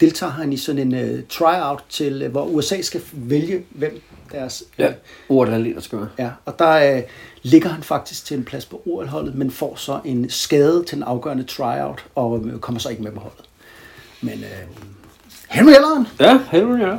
[0.00, 4.02] deltager han i sådan en øh, tryout til, øh, hvor USA skal vælge, hvem
[4.32, 4.64] deres...
[4.78, 4.92] Øh, Ja,
[5.30, 6.08] er at skal være.
[6.18, 6.30] ja.
[6.44, 7.02] Og der øh,
[7.42, 11.02] ligger han faktisk til en plads på OL-holdet, men får så en skade til en
[11.02, 13.44] afgørende tryout, og øh, kommer så ikke med på holdet.
[14.20, 14.82] Men øh,
[15.50, 16.96] Henry Elleren, Ja, Henry, ja.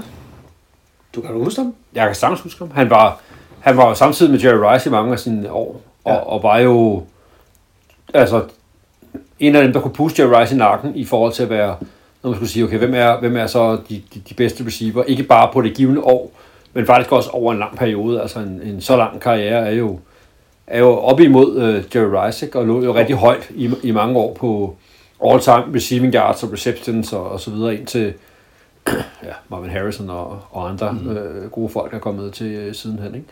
[1.16, 1.74] du kan du huske ham?
[1.94, 2.72] Jeg kan sagtens huske ham.
[2.72, 3.20] Han var,
[3.60, 6.18] han var samtidig med Jerry Rice i mange af sine år, og, Ja.
[6.20, 7.04] og var jo
[8.14, 8.44] altså,
[9.40, 11.76] en af dem, der kunne puste Jerry Rice i nakken i forhold til at være,
[12.24, 15.04] når man skulle sige, okay, hvem er, hvem er så de, de, de bedste receiver?
[15.04, 16.32] Ikke bare på det givende år,
[16.74, 18.22] men faktisk også over en lang periode.
[18.22, 20.00] Altså en, en så lang karriere er jo,
[20.68, 22.60] er jo op imod uh, Jerry Rice, ikke?
[22.60, 24.76] og lå jo rigtig højt i, i mange år på
[25.26, 28.14] all-time receiving yards og receptions og, og så videre indtil
[29.24, 31.10] ja, Marvin Harrison og, og andre mm.
[31.10, 33.16] øh, gode folk er kommet til øh, sidenhen.
[33.16, 33.28] Ikke?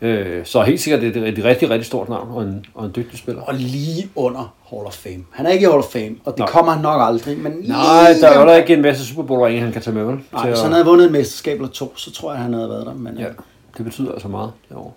[0.00, 2.84] Øh, så helt sikkert det er et, et rigtig, rigtig stort navn og en, og
[2.86, 3.42] en dygtig spiller.
[3.42, 5.24] Og lige under Hall of Fame.
[5.30, 6.46] Han er ikke i Hall of Fame, og det Nå.
[6.46, 9.40] kommer han nok aldrig, men Nej, der er jo der ikke en masse Super Bowl
[9.42, 10.14] ringe, han kan tage med, vel?
[10.32, 12.52] Nej, Til hvis at- han havde vundet et mesterskab eller to, så tror jeg, han
[12.54, 12.94] havde været der.
[12.94, 13.28] Men, Ja, ja.
[13.76, 14.90] det betyder altså meget derovre.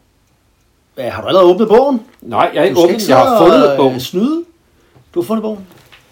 [0.98, 2.02] Ja, har du allerede åbnet bogen?
[2.22, 3.96] Nej, jeg Du ikke ikke Jeg har fundet og, bogen.
[3.96, 4.44] øh, Snyde?
[5.16, 5.68] Du har fundet bogen?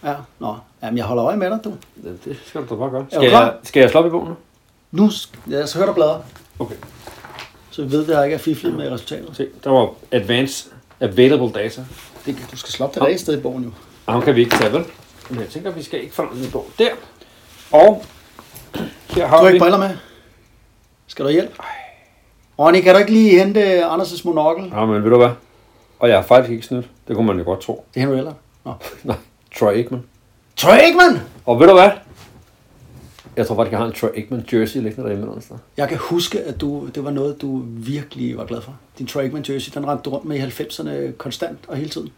[0.08, 0.55] Ja, nå.
[0.84, 1.74] Jamen, jeg holder øje med dig, du.
[2.03, 3.01] Ja, Det skal du da bare gøre.
[3.01, 3.41] du Skal klar?
[3.43, 4.36] jeg, skal jeg slå op i bogen nu?
[4.91, 5.10] Nu
[5.49, 6.22] jeg så høre dig bladre,
[6.60, 6.76] Okay.
[7.72, 9.30] så vi ved, at jeg ikke er fiflet med resultatet.
[9.38, 11.86] Se, der var Advanced Available Data.
[12.26, 13.70] Det, du skal slå op det rigtige sted i bogen jo.
[14.05, 14.86] Og ham kan vi ikke tage, vel?
[15.30, 16.66] Men jeg tænker, vi skal ikke forlade en bog.
[16.80, 16.89] Der.
[17.72, 18.03] Og
[19.10, 19.53] her har Du har vi...
[19.53, 19.89] ikke briller med?
[21.08, 21.60] Skal du hjælp?
[22.60, 24.72] Ronny, kan du ikke lige hente Anders' monokkel?
[24.76, 25.30] Ja, men ved du hvad?
[25.99, 26.86] Og jeg har faktisk ikke snydt.
[27.08, 27.86] Det kunne man jo godt tro.
[27.93, 28.34] Det er Henry Eller.
[28.66, 28.74] Nå.
[29.03, 29.16] Nej,
[29.60, 30.03] Troy Aikman.
[30.55, 31.20] Troy Aikman!
[31.45, 31.89] Og ved du hvad?
[33.36, 35.62] Jeg tror faktisk, jeg har en Troy Aikman jersey liggende derhjemme eller noget.
[35.78, 38.76] Jeg kan huske, at du, det var noget, du virkelig var glad for.
[38.97, 42.10] Din Troy Aikman jersey, den rendte du rundt med i 90'erne konstant og hele tiden.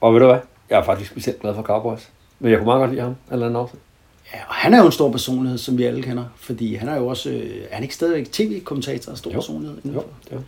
[0.00, 0.38] Og ved du hvad?
[0.70, 2.08] Jeg er faktisk specielt glad for Cowboys.
[2.38, 3.78] Men jeg kunne meget godt lide ham, eller anden årsag.
[4.34, 6.24] Ja, og han er jo en stor personlighed, som vi alle kender.
[6.36, 9.34] Fordi han er jo også, øh, er han ikke stadigvæk tv-kommentator og stor Jo.
[9.34, 9.78] personlighed?
[9.84, 10.42] Jo, det var.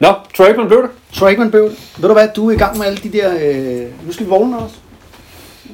[0.00, 0.90] Nå, Troy Aikman blev det.
[1.12, 1.94] Troy Aikman blev det.
[1.98, 3.34] Ved du hvad, du er i gang med alle de der...
[3.86, 4.76] Øh, nu skal vi vågne også.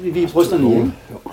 [0.02, 0.94] Vi, vi ryster den lige.
[1.12, 1.30] Jo.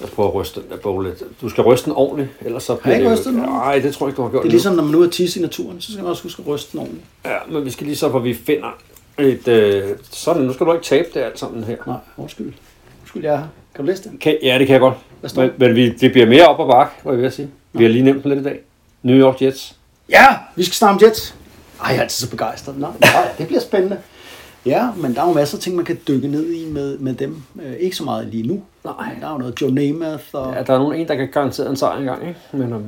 [0.00, 1.22] Jeg prøver at ryste den der bog lidt.
[1.40, 3.64] Du skal ryste den ordentligt, ellers så bliver ikke det rystet den ordentligt?
[3.64, 5.08] Nej, det tror jeg ikke, du har gjort Det er ligesom, når man nu er
[5.08, 7.06] tisse i naturen, så skal man også huske at ryste den ordentligt.
[7.24, 8.78] Ja, men vi skal lige så, hvor vi finder
[9.18, 9.48] et...
[9.48, 11.76] Øh, sådan, nu skal du ikke tabe det alt sammen her.
[11.86, 12.52] Nej, undskyld.
[13.00, 13.46] Undskyld, jeg er her.
[13.74, 14.20] Kan du læse det?
[14.20, 14.94] Kan, ja, det kan jeg godt.
[15.20, 17.50] Hvad står Men, men vi, det bliver mere op og bak, hvad jeg vil sige.
[17.72, 18.60] Vi har lige nævnt den lidt i dag.
[19.02, 19.76] New York Jets.
[20.08, 21.34] Ja, vi skal snakke om Jets.
[21.80, 22.78] Ej, jeg er altid så begejstret.
[22.78, 23.98] Nej, nej, det bliver spændende.
[24.66, 27.14] Ja, men der er jo masser af ting, man kan dykke ned i med, med
[27.14, 27.42] dem.
[27.62, 28.62] Øh, ikke så meget lige nu.
[28.84, 29.16] Nej.
[29.20, 30.54] Der er jo noget Joe Namath og...
[30.54, 32.40] Ja, der er nogen en, der kan garantere en sejr engang, ikke?
[32.52, 32.84] Men um,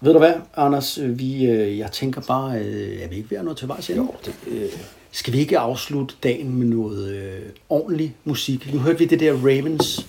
[0.00, 0.98] Ved du hvad, Anders?
[0.98, 3.90] øh, Vi, øh, jeg tænker bare, øh, er vi ikke ved at nå til vejs
[3.90, 4.02] ende?
[4.02, 4.68] jo, det, øh,
[5.10, 8.72] Skal vi ikke afslutte dagen med noget øh, ordentlig musik?
[8.74, 10.06] Nu hørte vi det der Ravens,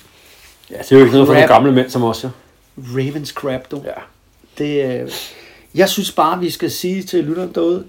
[0.72, 2.30] ja, det er jo ikke noget for nogle gamle mænd som os, ja.
[2.78, 3.82] Ravens Crap, du.
[3.86, 3.92] Ja.
[4.58, 5.12] Det, øh,
[5.76, 7.84] jeg synes bare, vi skal sige til lytterne derude,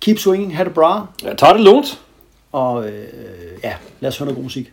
[0.00, 2.00] keep swinging, have det bra, Jeg tager det lunt.
[2.52, 3.04] og øh,
[3.64, 4.72] ja, lad os høre noget god musik.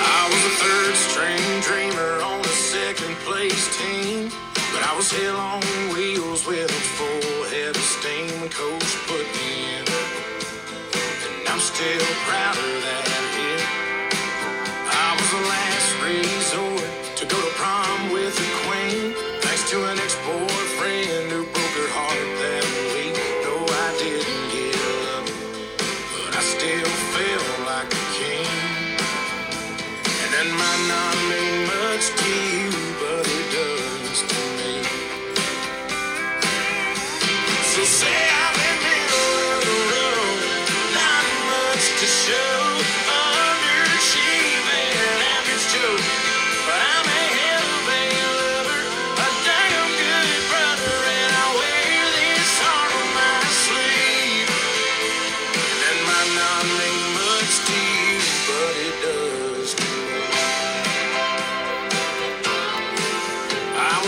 [0.00, 0.94] I was a third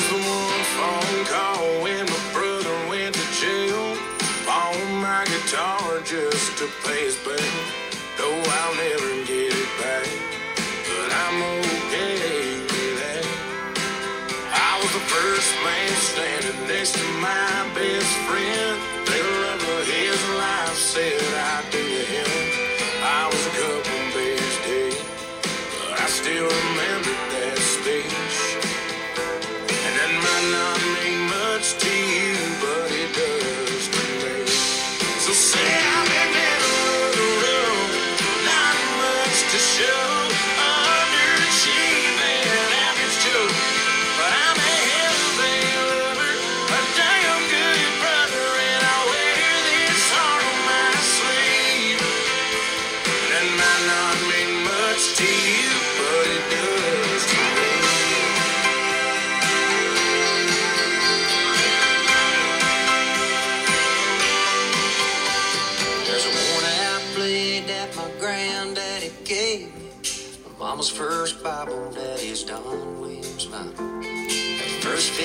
[0.01, 3.97] was the one phone call when my brother went to jail.
[5.01, 7.17] My guitar just to his
[8.25, 10.09] I'll never get it back,
[10.89, 13.25] but I'm okay with that.
[14.53, 18.77] I was the first man standing next to my best friend.
[19.07, 21.30] The love his life said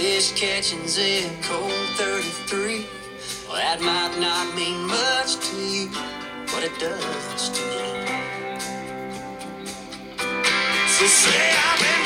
[0.06, 2.86] fish catching's in cold 33.
[3.48, 5.90] Well, that might not mean much to you,
[6.52, 7.88] but it does to me.
[10.95, 12.05] So say I'm in